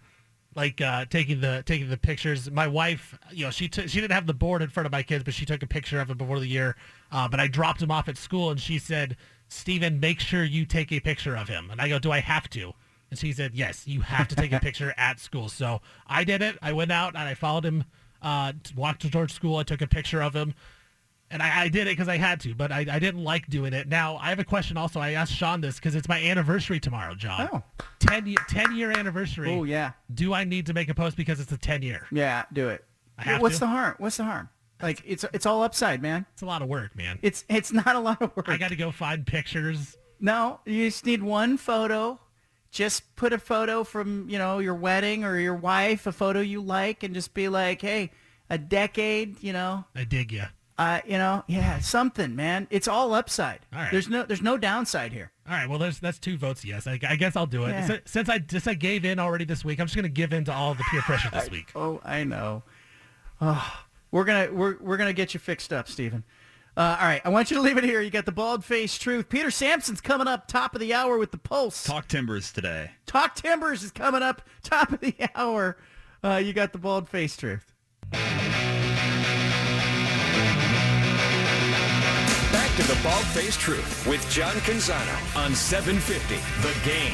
like 0.55 0.81
uh, 0.81 1.05
taking 1.05 1.41
the 1.41 1.63
taking 1.65 1.89
the 1.89 1.97
pictures. 1.97 2.49
My 2.49 2.67
wife, 2.67 3.17
you 3.31 3.45
know, 3.45 3.51
she 3.51 3.67
t- 3.67 3.87
she 3.87 3.99
didn't 3.99 4.13
have 4.13 4.27
the 4.27 4.33
board 4.33 4.61
in 4.61 4.69
front 4.69 4.85
of 4.85 4.91
my 4.91 5.03
kids, 5.03 5.23
but 5.23 5.33
she 5.33 5.45
took 5.45 5.63
a 5.63 5.67
picture 5.67 5.99
of 5.99 6.09
it 6.09 6.17
before 6.17 6.39
the 6.39 6.47
year. 6.47 6.75
Uh, 7.11 7.27
but 7.27 7.39
I 7.39 7.47
dropped 7.47 7.81
him 7.81 7.91
off 7.91 8.07
at 8.07 8.17
school, 8.17 8.51
and 8.51 8.59
she 8.59 8.79
said, 8.79 9.17
"Steven, 9.47 9.99
make 9.99 10.19
sure 10.19 10.43
you 10.43 10.65
take 10.65 10.91
a 10.91 10.99
picture 10.99 11.35
of 11.35 11.47
him." 11.47 11.69
And 11.71 11.81
I 11.81 11.89
go, 11.89 11.99
"Do 11.99 12.11
I 12.11 12.19
have 12.19 12.49
to?" 12.51 12.73
And 13.09 13.19
she 13.19 13.33
said, 13.33 13.53
"Yes, 13.53 13.87
you 13.87 14.01
have 14.01 14.27
to 14.29 14.35
take 14.35 14.51
a 14.51 14.59
picture 14.59 14.93
at 14.97 15.19
school." 15.19 15.49
So 15.49 15.81
I 16.07 16.23
did 16.23 16.41
it. 16.41 16.57
I 16.61 16.73
went 16.73 16.91
out 16.91 17.15
and 17.15 17.23
I 17.23 17.33
followed 17.33 17.65
him, 17.65 17.85
uh, 18.21 18.53
walked 18.75 19.11
towards 19.11 19.33
school. 19.33 19.57
I 19.57 19.63
took 19.63 19.81
a 19.81 19.87
picture 19.87 20.21
of 20.21 20.35
him. 20.35 20.53
And 21.33 21.41
I, 21.41 21.63
I 21.63 21.67
did 21.67 21.87
it 21.87 21.91
because 21.97 22.07
I 22.07 22.17
had 22.17 22.39
to, 22.41 22.53
but 22.53 22.71
I, 22.71 22.85
I 22.89 22.99
didn't 22.99 23.23
like 23.23 23.47
doing 23.47 23.73
it. 23.73 23.87
Now, 23.89 24.17
I 24.17 24.29
have 24.29 24.37
a 24.37 24.43
question 24.43 24.77
also. 24.77 24.99
I 24.99 25.13
asked 25.13 25.33
Sean 25.33 25.61
this 25.61 25.75
because 25.77 25.95
it's 25.95 26.07
my 26.07 26.21
anniversary 26.21 26.79
tomorrow, 26.79 27.15
John. 27.15 27.49
Oh. 27.51 27.63
10, 27.99 28.27
ye- 28.27 28.37
10 28.49 28.75
year 28.75 28.91
anniversary. 28.91 29.49
Oh, 29.51 29.63
yeah. 29.63 29.93
Do 30.13 30.31
I 30.33 30.43
need 30.43 30.67
to 30.67 30.73
make 30.73 30.89
a 30.89 30.93
post 30.93 31.17
because 31.17 31.39
it's 31.39 31.51
a 31.51 31.57
10 31.57 31.81
year? 31.81 32.05
Yeah, 32.11 32.43
do 32.53 32.69
it. 32.69 32.85
I 33.17 33.23
have 33.23 33.41
What's 33.41 33.55
to? 33.55 33.61
the 33.61 33.67
harm? 33.67 33.95
What's 33.97 34.17
the 34.17 34.23
harm? 34.25 34.49
Like 34.81 35.01
it's 35.05 35.23
it's 35.33 35.45
all 35.45 35.63
upside, 35.63 36.01
man. 36.01 36.25
It's 36.33 36.41
a 36.41 36.45
lot 36.45 36.61
of 36.61 36.67
work, 36.67 36.95
man. 36.95 37.17
It's 37.21 37.45
it's 37.47 37.71
not 37.71 37.95
a 37.95 37.99
lot 37.99 38.21
of 38.21 38.35
work. 38.35 38.49
I 38.49 38.57
got 38.57 38.69
to 38.69 38.75
go 38.75 38.91
find 38.91 39.25
pictures. 39.25 39.97
No, 40.19 40.59
you 40.65 40.87
just 40.87 41.05
need 41.05 41.23
one 41.23 41.57
photo. 41.57 42.19
Just 42.69 43.15
put 43.15 43.33
a 43.33 43.37
photo 43.39 43.83
from, 43.83 44.27
you 44.29 44.37
know, 44.37 44.59
your 44.59 44.73
wedding 44.75 45.23
or 45.23 45.39
your 45.39 45.55
wife, 45.55 46.05
a 46.07 46.11
photo 46.11 46.39
you 46.41 46.59
like, 46.61 47.03
and 47.03 47.13
just 47.13 47.33
be 47.33 47.47
like, 47.47 47.81
hey, 47.81 48.11
a 48.49 48.57
decade, 48.57 49.41
you 49.43 49.53
know, 49.53 49.85
I 49.95 50.03
dig 50.03 50.31
you. 50.31 50.43
Uh, 50.77 51.01
you 51.05 51.17
know, 51.17 51.43
yeah, 51.47 51.79
something, 51.79 52.35
man. 52.35 52.67
It's 52.69 52.87
all 52.87 53.13
upside. 53.13 53.59
All 53.73 53.79
right. 53.79 53.91
There's 53.91 54.09
no 54.09 54.23
there's 54.23 54.41
no 54.41 54.57
downside 54.57 55.11
here. 55.13 55.31
All 55.47 55.53
right, 55.53 55.67
well, 55.69 55.77
there's 55.79 55.99
that's 55.99 56.19
two 56.19 56.37
votes. 56.37 56.63
Yes, 56.63 56.87
I, 56.87 56.99
I 57.07 57.15
guess 57.17 57.35
I'll 57.35 57.45
do 57.45 57.65
it. 57.65 57.69
Yeah. 57.69 57.87
Si- 57.87 57.99
Since 58.05 58.29
I 58.29 58.43
since 58.49 58.65
I 58.67 58.73
gave 58.73 59.03
in 59.05 59.19
already 59.19 59.45
this 59.45 59.63
week, 59.65 59.79
I'm 59.79 59.87
just 59.87 59.95
gonna 59.95 60.07
give 60.09 60.33
in 60.33 60.45
to 60.45 60.53
all 60.53 60.73
the 60.73 60.83
peer 60.89 61.01
pressure 61.01 61.29
this 61.31 61.49
week. 61.51 61.71
Oh, 61.75 61.99
I 62.03 62.23
know. 62.23 62.63
Oh, 63.41 63.83
we're 64.11 64.23
gonna 64.23 64.51
we're 64.53 64.77
we're 64.79 64.97
gonna 64.97 65.13
get 65.13 65.33
you 65.33 65.39
fixed 65.39 65.73
up, 65.73 65.87
Stephen. 65.89 66.23
Uh, 66.75 66.97
all 66.99 67.05
right, 67.05 67.21
I 67.23 67.29
want 67.29 67.51
you 67.51 67.57
to 67.57 67.61
leave 67.61 67.77
it 67.77 67.83
here. 67.83 68.01
You 68.01 68.09
got 68.09 68.25
the 68.25 68.31
bald 68.31 68.65
face 68.65 68.97
truth. 68.97 69.29
Peter 69.29 69.51
Sampson's 69.51 70.01
coming 70.01 70.27
up 70.27 70.47
top 70.47 70.73
of 70.73 70.81
the 70.81 70.91
hour 70.93 71.19
with 71.19 71.29
the 71.29 71.37
pulse. 71.37 71.83
Talk 71.83 72.07
Timbers 72.07 72.51
today. 72.51 72.91
Talk 73.05 73.35
Timbers 73.35 73.83
is 73.83 73.91
coming 73.91 74.23
up 74.23 74.41
top 74.63 74.91
of 74.91 74.99
the 75.01 75.13
hour. 75.35 75.77
Uh, 76.23 76.37
you 76.43 76.51
got 76.53 76.71
the 76.71 76.79
bald 76.79 77.07
face 77.09 77.37
truth. 77.37 77.73
Back 82.73 82.87
to 82.87 82.95
the 82.95 83.03
Bald 83.03 83.25
Faced 83.25 83.59
Truth 83.59 84.07
with 84.07 84.27
John 84.31 84.55
Canzano 84.61 85.37
on 85.37 85.53
750 85.53 86.35
The 86.63 86.73
Game. 86.83 87.13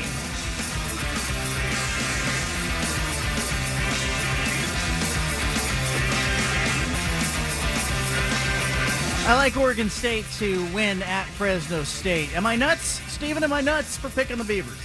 I 9.28 9.36
like 9.36 9.58
Oregon 9.58 9.90
State 9.90 10.26
to 10.38 10.64
win 10.74 11.02
at 11.04 11.26
Fresno 11.26 11.84
State. 11.84 12.34
Am 12.38 12.46
I 12.46 12.56
nuts, 12.56 13.02
Stephen? 13.12 13.44
Am 13.44 13.52
I 13.52 13.60
nuts 13.60 13.98
for 13.98 14.08
picking 14.10 14.38
the 14.38 14.46
Beavers? 14.46 14.78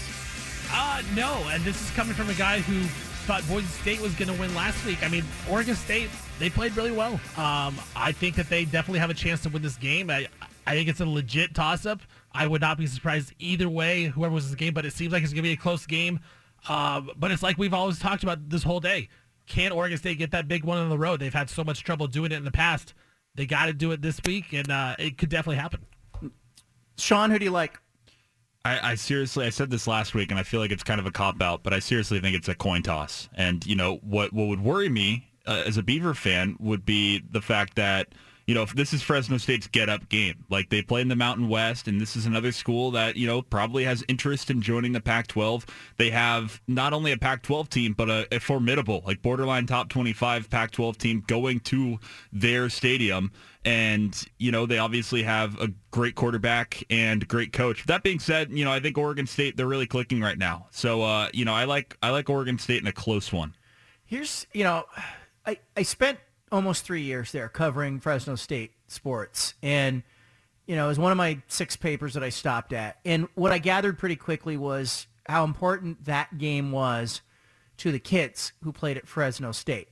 Uh, 0.73 1.03
no, 1.15 1.41
and 1.51 1.63
this 1.63 1.81
is 1.81 1.91
coming 1.91 2.15
from 2.15 2.31
a 2.31 2.35
guy 2.35 2.59
who 2.59 2.83
thought 3.27 3.47
Boise 3.49 3.67
State 3.67 4.01
was 4.01 4.13
going 4.15 4.33
to 4.33 4.39
win 4.39 4.55
last 4.55 4.85
week. 4.85 5.03
I 5.03 5.09
mean, 5.09 5.25
Oregon 5.49 5.75
State, 5.75 6.11
they 6.39 6.51
played 6.51 6.77
really 6.77 6.91
well. 6.91 7.15
Um, 7.37 7.77
I 7.97 8.13
think 8.13 8.35
that 8.37 8.51
they 8.51 8.65
definitely 8.65 8.99
have 8.99 9.11
a 9.11 9.15
chance 9.15 9.41
to 9.45 9.49
win 9.49 9.63
this 9.63 9.77
game. 9.77 10.11
I, 10.11 10.27
I 10.67 10.75
think 10.75 10.89
it's 10.89 11.01
a 11.01 11.07
legit 11.07 11.55
toss-up. 11.55 12.01
I 12.33 12.47
would 12.47 12.61
not 12.61 12.79
be 12.79 12.87
surprised 12.87 13.33
either 13.39 13.69
way, 13.69 14.05
whoever 14.05 14.35
was 14.35 14.47
in 14.47 14.51
the 14.51 14.57
game, 14.57 14.75
but 14.75 14.85
it 14.85 14.93
seems 14.93 15.13
like 15.13 15.23
it's 15.23 15.33
going 15.33 15.43
to 15.43 15.49
be 15.49 15.53
a 15.53 15.57
close 15.57 15.87
game. 15.87 16.21
Uh, 16.69 17.03
but 17.17 17.31
it's 17.31 17.43
like 17.43 17.59
we've 17.59 17.75
always 17.75 17.99
talked 17.99 18.23
about 18.23 18.49
this 18.49 18.63
whole 18.63 18.81
day. 18.81 19.09
Can 19.47 19.73
Oregon 19.73 19.99
State 19.99 20.19
get 20.19 20.31
that 20.31 20.49
big 20.49 20.65
one 20.65 20.79
on 20.79 20.89
the 20.89 20.99
road? 20.99 21.21
They've 21.21 21.33
had 21.33 21.51
so 21.51 21.63
much 21.63 21.85
trouble 21.85 22.07
doing 22.07 22.33
it 22.33 22.37
in 22.37 22.45
the 22.45 22.51
past. 22.51 22.95
They 23.35 23.47
got 23.47 23.67
to 23.67 23.73
do 23.73 23.93
it 23.93 24.01
this 24.01 24.21
week, 24.25 24.53
and 24.53 24.71
uh, 24.71 24.97
it 24.99 25.19
could 25.19 25.29
definitely 25.29 25.57
happen. 25.57 25.85
Sean, 26.97 27.31
who 27.31 27.39
do 27.39 27.45
you 27.45 27.51
like? 27.51 27.79
I, 28.65 28.93
I 28.93 28.95
seriously, 28.95 29.45
I 29.45 29.51
said 29.51 29.71
this 29.71 29.87
last 29.87 30.15
week, 30.15 30.31
and 30.31 30.41
I 30.41 30.43
feel 30.43 30.61
like 30.61 30.71
it's 30.71 30.85
kind 30.85 30.99
of 30.99 31.07
a 31.07 31.11
cop 31.11 31.43
out, 31.43 31.63
but 31.63 31.75
I 31.75 31.81
seriously 31.81 32.21
think 32.21 32.35
it's 32.35 32.49
a 32.49 32.55
coin 32.55 32.83
toss. 32.83 33.29
And 33.35 33.67
you 33.67 33.77
know 33.77 33.97
what? 33.97 34.33
What 34.33 34.49
would 34.49 34.63
worry 34.63 34.89
me 34.89 35.29
uh, 35.47 35.65
as 35.67 35.77
a 35.77 35.83
Beaver 35.83 36.15
fan 36.15 36.57
would 36.59 36.87
be 36.87 37.23
the 37.31 37.43
fact 37.43 37.75
that 37.77 38.15
you 38.47 38.55
know 38.55 38.63
if 38.63 38.75
this 38.75 38.93
is 38.93 39.03
Fresno 39.03 39.39
State's 39.39 39.67
get 39.67 39.89
up 39.89 40.09
game, 40.09 40.45
like 40.51 40.71
they 40.71 40.83
play 40.83 41.01
in 41.01 41.09
the 41.09 41.17
Mountain 41.17 41.49
West, 41.49 41.89
and 41.89 42.01
this 42.01 42.17
is 42.17 42.27
another 42.27 42.53
school 42.53 42.91
that 42.93 43.17
you 43.17 43.27
know 43.27 43.43
probably 43.43 43.85
has 43.85 44.05
interest 44.09 44.51
in 44.51 44.63
joining 44.63 44.93
the 44.93 45.01
Pac-12. 45.01 45.69
They 45.97 46.11
have 46.11 46.61
not 46.67 46.93
only 46.93 47.13
a 47.13 47.19
Pac-12 47.19 47.69
team, 47.69 47.93
but 47.93 48.11
a, 48.11 48.27
a 48.35 48.41
formidable, 48.41 49.03
like 49.07 49.23
borderline 49.23 49.67
top 49.67 49.89
25 49.89 50.51
Pac-12 50.51 50.97
team 50.97 51.25
going 51.27 51.61
to 51.61 51.99
their 52.33 52.69
stadium. 52.69 53.33
And, 53.65 54.23
you 54.39 54.53
know, 54.53 54.67
they 54.67 54.77
obviously 54.77 55.23
have 55.23 55.59
a 55.59 55.69
great 55.91 56.15
quarterback 56.15 56.85
and 56.91 57.27
great 57.27 57.53
coach. 57.53 57.87
That 57.87 58.03
being 58.03 58.19
said, 58.19 58.51
you 58.51 58.65
know, 58.65 58.71
I 58.71 58.79
think 58.79 58.99
Oregon 58.99 59.27
State, 59.27 59.57
they're 59.57 59.67
really 59.67 59.87
clicking 59.87 60.21
right 60.21 60.37
now. 60.37 60.67
So, 60.71 61.03
uh, 61.03 61.29
you 61.33 61.47
know, 61.47 61.55
I 61.55 61.65
like 61.65 61.97
I 62.03 62.11
like 62.11 62.29
Oregon 62.29 62.59
State 62.59 62.83
in 62.83 62.87
a 62.87 62.93
close 62.93 63.33
one. 63.33 63.55
Here's, 64.05 64.47
you 64.53 64.65
know, 64.65 64.85
I, 65.47 65.59
I 65.77 65.83
spent 65.83 66.19
almost 66.55 66.85
three 66.85 67.03
years 67.03 67.33
there 67.33 67.49
covering 67.49 68.01
Fresno 68.01 68.37
State 68.37 68.73
sports. 68.87 69.55
And, 69.63 70.03
you 70.67 70.77
know, 70.77 70.87
it 70.87 70.89
was 70.89 70.99
one 70.99 71.13
of 71.13 71.19
my 71.19 71.43
six 71.49 71.77
papers 71.77 72.15
that 72.15 72.23
I 72.23 72.29
stopped 72.29 72.73
at. 72.73 72.99
And 73.05 73.29
what 73.35 73.53
I 73.53 73.59
gathered 73.59 73.99
pretty 73.99 74.17
quickly 74.17 74.57
was 74.57 75.07
how 75.27 75.45
important 75.45 76.05
that 76.05 76.39
game 76.39 76.71
was 76.71 77.23
to 77.79 77.91
the 77.91 77.99
kids 77.99 78.53
who 78.63 78.73
played 78.73 78.97
at 78.97 79.09
Fresno 79.09 79.53
State. 79.53 79.89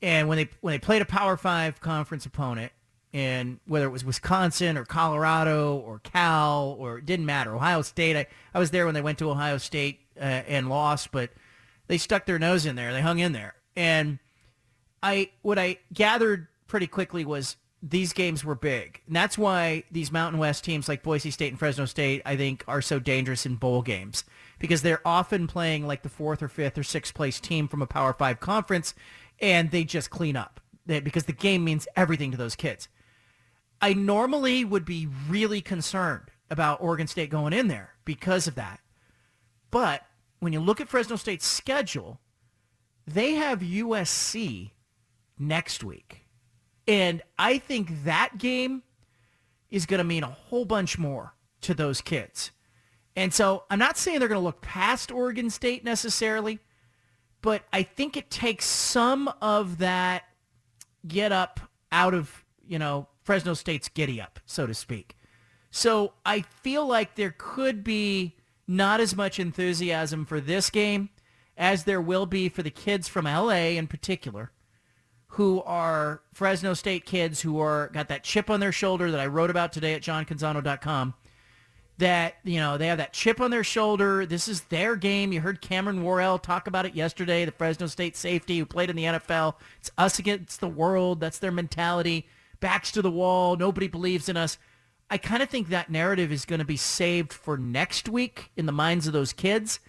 And 0.00 0.28
when 0.28 0.36
they 0.36 0.48
when 0.60 0.72
they 0.72 0.78
played 0.78 1.02
a 1.02 1.06
Power 1.06 1.36
Five 1.36 1.80
conference 1.80 2.26
opponent, 2.26 2.72
and 3.12 3.60
whether 3.66 3.86
it 3.86 3.90
was 3.90 4.04
Wisconsin 4.04 4.76
or 4.78 4.84
Colorado 4.84 5.76
or 5.76 5.98
Cal 5.98 6.76
or 6.78 6.98
it 6.98 7.06
didn't 7.06 7.26
matter, 7.26 7.54
Ohio 7.54 7.82
State. 7.82 8.16
I, 8.16 8.26
I 8.54 8.58
was 8.58 8.70
there 8.70 8.84
when 8.86 8.94
they 8.94 9.02
went 9.02 9.18
to 9.18 9.30
Ohio 9.30 9.58
State 9.58 10.00
uh, 10.16 10.22
and 10.48 10.68
lost, 10.68 11.12
but 11.12 11.30
they 11.88 11.98
stuck 11.98 12.26
their 12.26 12.38
nose 12.38 12.66
in 12.66 12.76
there. 12.76 12.92
They 12.92 13.02
hung 13.02 13.18
in 13.18 13.32
there. 13.32 13.54
And 13.76 14.18
I 15.02 15.30
what 15.42 15.58
I 15.58 15.78
gathered 15.92 16.48
pretty 16.66 16.86
quickly 16.86 17.24
was 17.24 17.56
these 17.82 18.12
games 18.12 18.44
were 18.44 18.54
big. 18.54 19.00
And 19.06 19.16
that's 19.16 19.36
why 19.36 19.82
these 19.90 20.12
Mountain 20.12 20.38
West 20.38 20.62
teams 20.62 20.88
like 20.88 21.02
Boise 21.02 21.32
State 21.32 21.48
and 21.48 21.58
Fresno 21.58 21.84
State, 21.84 22.22
I 22.24 22.36
think, 22.36 22.62
are 22.68 22.80
so 22.80 23.00
dangerous 23.00 23.44
in 23.44 23.56
bowl 23.56 23.82
games 23.82 24.24
because 24.60 24.82
they're 24.82 25.06
often 25.06 25.48
playing 25.48 25.86
like 25.86 26.02
the 26.02 26.08
fourth 26.08 26.42
or 26.42 26.48
fifth 26.48 26.78
or 26.78 26.84
sixth 26.84 27.12
place 27.12 27.40
team 27.40 27.66
from 27.66 27.82
a 27.82 27.86
Power 27.86 28.12
Five 28.12 28.38
conference, 28.38 28.94
and 29.40 29.70
they 29.72 29.82
just 29.82 30.10
clean 30.10 30.36
up 30.36 30.60
because 30.86 31.24
the 31.24 31.32
game 31.32 31.64
means 31.64 31.88
everything 31.96 32.30
to 32.30 32.36
those 32.36 32.54
kids. 32.54 32.88
I 33.80 33.94
normally 33.94 34.64
would 34.64 34.84
be 34.84 35.08
really 35.28 35.60
concerned 35.60 36.30
about 36.50 36.80
Oregon 36.80 37.08
State 37.08 37.30
going 37.30 37.52
in 37.52 37.66
there 37.66 37.94
because 38.04 38.46
of 38.46 38.54
that. 38.54 38.78
But 39.72 40.02
when 40.38 40.52
you 40.52 40.60
look 40.60 40.80
at 40.80 40.88
Fresno 40.88 41.16
State's 41.16 41.46
schedule, 41.46 42.20
they 43.06 43.32
have 43.32 43.60
USC 43.60 44.70
next 45.48 45.84
week. 45.84 46.24
And 46.86 47.22
I 47.38 47.58
think 47.58 48.04
that 48.04 48.38
game 48.38 48.82
is 49.70 49.86
going 49.86 49.98
to 49.98 50.04
mean 50.04 50.24
a 50.24 50.28
whole 50.28 50.64
bunch 50.64 50.98
more 50.98 51.34
to 51.62 51.74
those 51.74 52.00
kids. 52.00 52.50
And 53.14 53.32
so 53.32 53.64
I'm 53.70 53.78
not 53.78 53.98
saying 53.98 54.18
they're 54.18 54.28
going 54.28 54.40
to 54.40 54.44
look 54.44 54.62
past 54.62 55.12
Oregon 55.12 55.50
State 55.50 55.84
necessarily, 55.84 56.58
but 57.40 57.62
I 57.72 57.82
think 57.82 58.16
it 58.16 58.30
takes 58.30 58.64
some 58.64 59.32
of 59.40 59.78
that 59.78 60.24
get 61.06 61.32
up 61.32 61.60
out 61.90 62.14
of, 62.14 62.44
you 62.66 62.78
know, 62.78 63.08
Fresno 63.22 63.54
State's 63.54 63.88
giddy 63.88 64.20
up, 64.20 64.40
so 64.46 64.66
to 64.66 64.74
speak. 64.74 65.16
So 65.70 66.14
I 66.24 66.42
feel 66.42 66.86
like 66.86 67.14
there 67.14 67.34
could 67.36 67.84
be 67.84 68.36
not 68.66 69.00
as 69.00 69.14
much 69.14 69.38
enthusiasm 69.38 70.24
for 70.24 70.40
this 70.40 70.70
game 70.70 71.10
as 71.56 71.84
there 71.84 72.00
will 72.00 72.26
be 72.26 72.48
for 72.48 72.62
the 72.62 72.70
kids 72.70 73.08
from 73.08 73.24
LA 73.24 73.74
in 73.76 73.86
particular 73.86 74.50
who 75.32 75.62
are 75.62 76.20
Fresno 76.34 76.74
State 76.74 77.06
kids 77.06 77.40
who 77.40 77.58
are 77.58 77.88
got 77.88 78.08
that 78.08 78.22
chip 78.22 78.50
on 78.50 78.60
their 78.60 78.72
shoulder 78.72 79.10
that 79.10 79.20
I 79.20 79.26
wrote 79.26 79.48
about 79.48 79.72
today 79.72 79.94
at 79.94 80.02
johncanzano.com 80.02 81.14
that, 81.98 82.34
you 82.44 82.58
know, 82.58 82.76
they 82.76 82.86
have 82.88 82.98
that 82.98 83.12
chip 83.12 83.40
on 83.40 83.50
their 83.50 83.64
shoulder. 83.64 84.26
This 84.26 84.46
is 84.46 84.62
their 84.62 84.94
game. 84.94 85.32
You 85.32 85.40
heard 85.40 85.62
Cameron 85.62 86.02
Worrell 86.02 86.38
talk 86.38 86.66
about 86.66 86.84
it 86.84 86.94
yesterday, 86.94 87.44
the 87.44 87.52
Fresno 87.52 87.86
State 87.86 88.16
safety 88.16 88.58
who 88.58 88.66
played 88.66 88.90
in 88.90 88.96
the 88.96 89.04
NFL. 89.04 89.54
It's 89.80 89.90
us 89.96 90.18
against 90.18 90.60
the 90.60 90.68
world. 90.68 91.20
That's 91.20 91.38
their 91.38 91.52
mentality. 91.52 92.26
Backs 92.60 92.92
to 92.92 93.02
the 93.02 93.10
wall. 93.10 93.56
Nobody 93.56 93.88
believes 93.88 94.28
in 94.28 94.36
us. 94.36 94.58
I 95.10 95.16
kind 95.16 95.42
of 95.42 95.48
think 95.48 95.68
that 95.68 95.90
narrative 95.90 96.30
is 96.30 96.44
going 96.44 96.60
to 96.60 96.66
be 96.66 96.76
saved 96.76 97.32
for 97.32 97.56
next 97.56 98.08
week 98.08 98.50
in 98.56 98.66
the 98.66 98.72
minds 98.72 99.06
of 99.06 99.12
those 99.12 99.32
kids. 99.32 99.80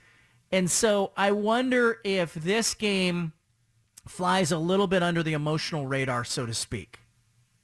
And 0.52 0.70
so 0.70 1.12
I 1.18 1.32
wonder 1.32 2.00
if 2.04 2.34
this 2.34 2.74
game 2.74 3.34
flies 4.08 4.52
a 4.52 4.58
little 4.58 4.88
bit 4.88 5.04
under 5.04 5.24
the 5.24 5.34
emotional 5.34 5.88
radar, 5.88 6.24
so 6.24 6.46
to 6.46 6.54
speak. 6.54 7.00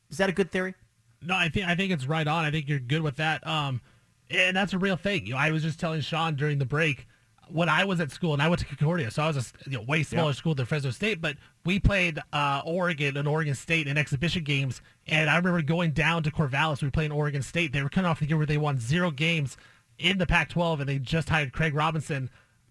Is 0.10 0.18
that 0.18 0.30
a 0.30 0.34
good 0.34 0.52
theory? 0.52 0.76
No, 1.22 1.36
I 1.36 1.50
think 1.50 1.68
I 1.68 1.76
think 1.76 1.92
it's 1.92 2.06
right 2.06 2.28
on. 2.28 2.46
I 2.46 2.52
think 2.52 2.70
you're 2.70 2.80
good 2.80 3.02
with 3.02 3.18
that. 3.18 3.46
Um, 3.46 3.82
and 4.30 4.56
that's 4.56 4.74
a 4.74 4.78
real 4.78 4.96
thing. 4.96 5.26
You 5.26 5.34
know, 5.34 5.40
I 5.40 5.52
was 5.52 5.64
just 5.64 5.80
telling 5.80 6.02
Sean 6.02 6.36
during 6.36 6.60
the 6.60 6.66
break 6.66 7.08
when 7.52 7.68
I 7.68 7.84
was 7.84 8.00
at 8.00 8.12
school, 8.12 8.34
and 8.34 8.42
I 8.42 8.48
went 8.48 8.60
to 8.60 8.66
Concordia, 8.66 9.10
so 9.12 9.24
I 9.24 9.28
was 9.28 9.38
a 9.38 9.70
you 9.70 9.78
know, 9.78 9.84
way 9.84 10.04
smaller 10.04 10.34
school 10.34 10.56
than 10.56 10.66
Fresno 10.66 10.92
State, 10.92 11.20
but 11.20 11.36
we 11.66 11.80
played 11.80 12.20
uh, 12.32 12.62
Oregon 12.64 13.18
and 13.18 13.28
Oregon 13.28 13.56
State 13.56 13.88
in 13.88 13.98
exhibition 13.98 14.44
games, 14.44 14.82
and 15.08 15.30
I 15.30 15.38
remember 15.38 15.62
going 15.62 15.92
down 15.92 16.24
to 16.24 16.32
Corvallis. 16.32 16.82
We 16.82 16.88
were 16.88 16.92
playing 16.92 17.12
Oregon 17.12 17.42
State. 17.42 17.74
They 17.74 17.82
were 17.82 17.90
coming 17.90 18.10
off 18.10 18.20
the 18.20 18.28
year 18.28 18.38
where 18.38 18.46
they 18.46 18.58
won 18.58 18.80
zero 18.80 19.12
games 19.12 19.58
in 19.98 20.18
the 20.20 20.28
Pac-12, 20.28 20.82
and 20.82 20.90
they 20.90 21.00
just 21.00 21.30
hired 21.30 21.52
Craig 21.52 21.74
Robinson. 21.74 22.30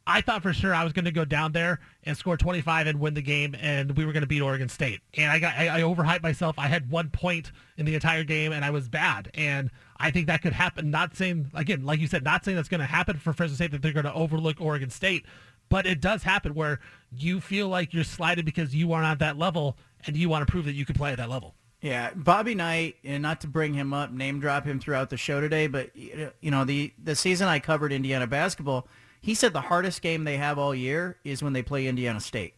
I 0.09 0.23
thought 0.23 0.43
for 0.43 0.55
sure 0.55 0.75
I 0.75 0.85
was 0.85 0.95
going 0.95 1.05
to 1.05 1.11
go 1.11 1.27
down 1.27 1.53
there 1.53 1.81
and 2.03 2.17
score 2.17 2.39
25 2.39 2.87
and 2.87 2.99
win 2.99 3.13
the 3.13 3.21
game, 3.21 3.55
and 3.61 3.95
we 3.95 4.07
were 4.07 4.13
going 4.13 4.23
to 4.23 4.27
beat 4.27 4.41
Oregon 4.41 4.71
State. 4.71 5.01
And 5.15 5.31
I 5.31 5.39
got 5.39 5.55
I, 5.55 5.79
I 5.79 5.81
overhyped 5.83 6.23
myself. 6.23 6.59
I 6.59 6.67
had 6.67 6.91
one 6.91 7.11
point 7.11 7.53
in 7.77 7.85
the 7.85 7.95
entire 7.95 8.25
game, 8.25 8.53
and 8.53 8.65
I 8.65 8.71
was 8.71 8.89
bad. 8.89 9.31
And 9.35 9.71
I 9.99 10.11
think 10.11 10.27
that 10.29 10.41
could 10.41 10.55
happen. 10.55 10.91
Not 10.91 11.15
saying 11.15 11.51
again, 11.53 11.85
like 11.85 12.01
you 12.01 12.07
said, 12.07 12.25
not 12.25 12.43
saying 12.43 12.57
that's 12.57 12.71
going 12.71 12.81
to 12.81 12.87
happen 12.87 13.19
for 13.19 13.35
Fresno 13.35 13.55
State 13.55 13.71
that 13.73 13.83
they're 13.83 13.93
going 13.93 14.07
to 14.07 14.15
overlook 14.15 14.63
Oregon 14.63 14.89
State, 14.89 15.27
but 15.69 15.85
it 15.85 16.01
does 16.01 16.23
happen 16.23 16.55
where 16.55 16.81
you 17.15 17.39
feel 17.39 17.69
like 17.69 17.93
you're 17.93 18.03
slighted 18.03 18.47
because 18.47 18.75
you 18.75 18.95
are 18.95 19.03
not 19.03 19.13
at 19.13 19.19
that 19.19 19.39
level, 19.39 19.77
and 20.07 20.17
you 20.17 20.31
want 20.31 20.47
to 20.47 20.51
prove 20.51 20.65
that 20.65 20.73
you 20.73 20.87
can 20.87 20.95
play 20.95 21.13
at 21.13 21.19
that 21.19 21.29
level. 21.29 21.55
Yeah, 21.83 22.13
Bobby 22.15 22.55
Knight, 22.55 22.97
and 23.05 23.23
not 23.23 23.43
to 23.43 23.47
bring 23.47 23.75
him 23.75 23.93
up, 23.93 24.11
name 24.11 24.41
drop 24.41 24.65
him 24.65 24.81
throughout 24.81 25.11
the 25.11 25.19
show 25.19 25.43
today, 25.43 25.67
but 25.67 25.95
you 25.95 26.51
know 26.51 26.65
the 26.65 26.95
the 27.03 27.15
season 27.15 27.47
I 27.47 27.59
covered 27.59 27.93
Indiana 27.93 28.27
basketball 28.27 28.89
he 29.21 29.35
said 29.35 29.53
the 29.53 29.61
hardest 29.63 30.03
game 30.03 30.25
they 30.25 30.37
have 30.37 30.59
all 30.59 30.75
year 30.75 31.19
is 31.25 31.43
when 31.43 31.53
they 31.53 31.63
play 31.63 31.87
Indiana 31.87 32.21
State. 32.21 32.55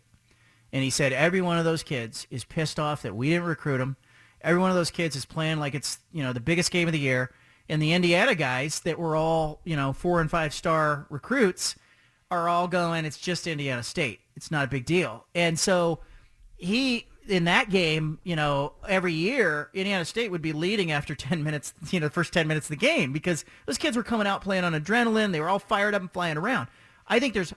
And 0.73 0.83
he 0.83 0.91
said 0.91 1.13
every 1.13 1.41
one 1.41 1.59
of 1.59 1.65
those 1.65 1.83
kids 1.83 2.27
is 2.31 2.45
pissed 2.45 2.79
off 2.79 3.03
that 3.03 3.17
we 3.17 3.31
didn't 3.31 3.45
recruit 3.45 3.79
them. 3.79 3.97
Every 4.43 4.61
one 4.61 4.71
of 4.71 4.77
those 4.77 4.91
kids 4.91 5.17
is 5.17 5.25
playing 5.25 5.59
like 5.59 5.75
it's, 5.75 5.99
you 6.13 6.23
know, 6.23 6.33
the 6.33 6.41
biggest 6.41 6.71
game 6.71 6.89
of 6.89 6.93
the 6.93 6.99
year. 6.99 7.33
And 7.69 7.81
the 7.81 7.93
Indiana 7.93 8.35
guys 8.35 8.81
that 8.81 8.99
were 8.99 9.17
all, 9.17 9.61
you 9.65 9.77
know, 9.77 9.93
four 9.93 10.21
and 10.21 10.31
five 10.31 10.55
star 10.55 11.07
recruits 11.11 11.77
are 12.31 12.49
all 12.49 12.69
going, 12.69 13.05
it's 13.05 13.19
just 13.19 13.47
Indiana 13.47 13.83
State. 13.83 14.21
It's 14.37 14.51
not 14.51 14.65
a 14.65 14.71
big 14.71 14.87
deal. 14.87 15.27
And 15.35 15.59
so 15.59 16.01
he 16.57 17.07
in 17.29 17.45
that 17.45 17.71
game, 17.71 18.19
you 18.25 18.37
know, 18.37 18.73
every 18.89 19.13
year 19.13 19.71
Indiana 19.75 20.05
State 20.05 20.31
would 20.31 20.43
be 20.43 20.53
leading 20.53 20.91
after 20.93 21.15
10 21.17 21.43
minutes, 21.43 21.75
you 21.91 22.01
know, 22.01 22.07
the 22.07 22.13
first 22.13 22.33
10 22.33 22.49
minutes 22.49 22.67
of 22.67 22.71
the 22.71 22.87
game 22.87 23.13
because 23.13 23.45
those 23.67 23.79
kids 23.79 23.97
were 23.97 24.03
coming 24.03 24.27
out 24.27 24.43
playing 24.43 24.65
on 24.65 24.73
adrenaline. 24.73 25.33
They 25.33 25.41
were 25.41 25.49
all 25.49 25.59
fired 25.59 25.95
up 25.95 26.03
and 26.03 26.13
flying 26.13 26.37
around. 26.37 26.69
I 27.07 27.19
think 27.19 27.35
there's 27.35 27.53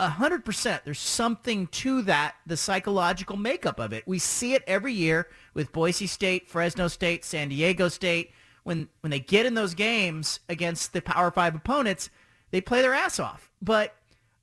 100% 0.00 0.84
there's 0.84 0.98
something 0.98 1.66
to 1.68 2.02
that, 2.02 2.34
the 2.46 2.56
psychological 2.56 3.36
makeup 3.36 3.80
of 3.80 3.92
it. 3.92 4.06
We 4.06 4.18
see 4.18 4.54
it 4.54 4.62
every 4.66 4.92
year 4.92 5.28
with 5.54 5.72
Boise 5.72 6.06
State, 6.06 6.48
Fresno 6.48 6.88
State, 6.88 7.24
San 7.24 7.48
Diego 7.48 7.88
State. 7.88 8.32
When 8.64 8.88
when 9.00 9.12
they 9.12 9.20
get 9.20 9.46
in 9.46 9.54
those 9.54 9.74
games 9.74 10.40
against 10.48 10.92
the 10.92 11.00
Power 11.00 11.30
5 11.30 11.54
opponents, 11.54 12.10
they 12.50 12.60
play 12.60 12.82
their 12.82 12.94
ass 12.94 13.20
off. 13.20 13.52
But 13.62 13.94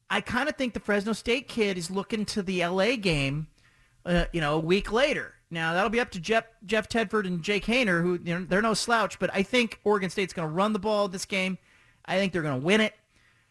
I 0.09 0.21
kind 0.21 0.47
of 0.47 0.55
think 0.55 0.73
the 0.73 0.79
Fresno 0.79 1.13
State 1.13 1.47
kid 1.47 1.77
is 1.77 1.91
looking 1.91 2.25
to 2.27 2.41
the 2.41 2.65
LA 2.65 2.95
game 2.95 3.47
uh, 4.05 4.25
you 4.33 4.41
know, 4.41 4.55
a 4.55 4.59
week 4.59 4.91
later. 4.91 5.33
Now 5.49 5.73
that'll 5.73 5.89
be 5.89 5.99
up 5.99 6.09
to 6.11 6.19
Jeff 6.19 6.45
Jeff 6.65 6.89
Tedford 6.89 7.27
and 7.27 7.43
Jake 7.43 7.65
Haener, 7.65 8.01
who 8.01 8.19
you 8.23 8.39
know, 8.39 8.45
they're 8.45 8.61
no 8.61 8.73
slouch. 8.73 9.19
But 9.19 9.29
I 9.33 9.43
think 9.43 9.79
Oregon 9.83 10.09
State's 10.09 10.33
going 10.33 10.47
to 10.47 10.53
run 10.53 10.73
the 10.73 10.79
ball 10.79 11.07
this 11.07 11.25
game. 11.25 11.57
I 12.05 12.17
think 12.17 12.33
they're 12.33 12.41
going 12.41 12.59
to 12.59 12.65
win 12.65 12.81
it. 12.81 12.93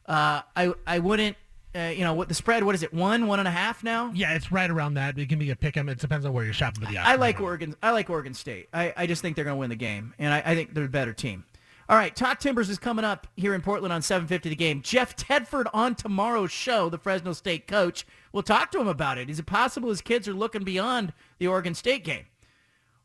Uh, 0.06 0.42
I 0.56 0.72
I 0.86 0.98
wouldn't. 0.98 1.36
Uh, 1.74 1.84
you 1.96 2.04
know 2.04 2.12
what 2.12 2.28
the 2.28 2.34
spread? 2.34 2.64
What 2.64 2.74
is 2.74 2.82
it? 2.82 2.92
One, 2.92 3.26
one 3.26 3.38
and 3.38 3.48
a 3.48 3.52
half 3.52 3.82
now? 3.82 4.10
Yeah, 4.14 4.34
it's 4.34 4.52
right 4.52 4.70
around 4.70 4.94
that. 4.94 5.16
It 5.16 5.30
can 5.30 5.38
be 5.38 5.50
a 5.50 5.56
pick 5.56 5.74
'em. 5.76 5.88
It 5.88 5.98
depends 5.98 6.26
on 6.26 6.34
where 6.34 6.44
you're 6.44 6.52
shopping. 6.52 6.82
But 6.84 6.92
yeah, 6.92 7.02
I 7.06 7.14
like 7.14 7.40
Oregon. 7.40 7.74
I 7.82 7.92
like 7.92 8.10
Oregon 8.10 8.34
State. 8.34 8.68
I, 8.74 8.92
I 8.94 9.06
just 9.06 9.22
think 9.22 9.36
they're 9.36 9.44
going 9.46 9.56
to 9.56 9.60
win 9.60 9.70
the 9.70 9.76
game, 9.76 10.12
and 10.18 10.34
I, 10.34 10.42
I 10.44 10.54
think 10.54 10.74
they're 10.74 10.84
a 10.84 10.88
better 10.88 11.14
team. 11.14 11.44
All 11.88 11.96
right, 11.96 12.14
Talk 12.14 12.38
Timbers 12.38 12.70
is 12.70 12.78
coming 12.78 13.04
up 13.04 13.26
here 13.36 13.54
in 13.54 13.60
Portland 13.60 13.92
on 13.92 14.02
750 14.02 14.48
the 14.48 14.56
game. 14.56 14.82
Jeff 14.82 15.16
Tedford 15.16 15.66
on 15.74 15.94
tomorrow's 15.94 16.52
show, 16.52 16.88
the 16.88 16.98
Fresno 16.98 17.32
State 17.32 17.66
coach. 17.66 18.06
We'll 18.32 18.44
talk 18.44 18.70
to 18.72 18.80
him 18.80 18.88
about 18.88 19.18
it. 19.18 19.28
Is 19.28 19.38
it 19.40 19.46
possible 19.46 19.88
his 19.88 20.00
kids 20.00 20.28
are 20.28 20.32
looking 20.32 20.62
beyond 20.62 21.12
the 21.38 21.48
Oregon 21.48 21.74
State 21.74 22.04
game? 22.04 22.26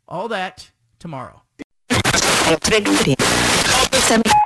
All 0.08 0.28
that 0.30 0.72
tomorrow. 1.00 1.42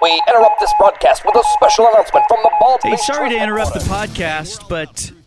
We 0.02 0.22
interrupt 0.28 0.60
this 0.60 0.74
broadcast 0.80 1.24
with 1.26 1.36
a 1.36 1.44
special 1.54 1.88
announcement 1.90 2.26
from 2.28 2.40
the 2.42 2.52
Bald 2.60 2.80
Hey, 2.84 2.96
sorry 2.98 3.30
to 3.30 3.38
interrupt 3.38 3.74
the 3.74 3.80
podcast, 3.82 4.68
but 4.68 5.12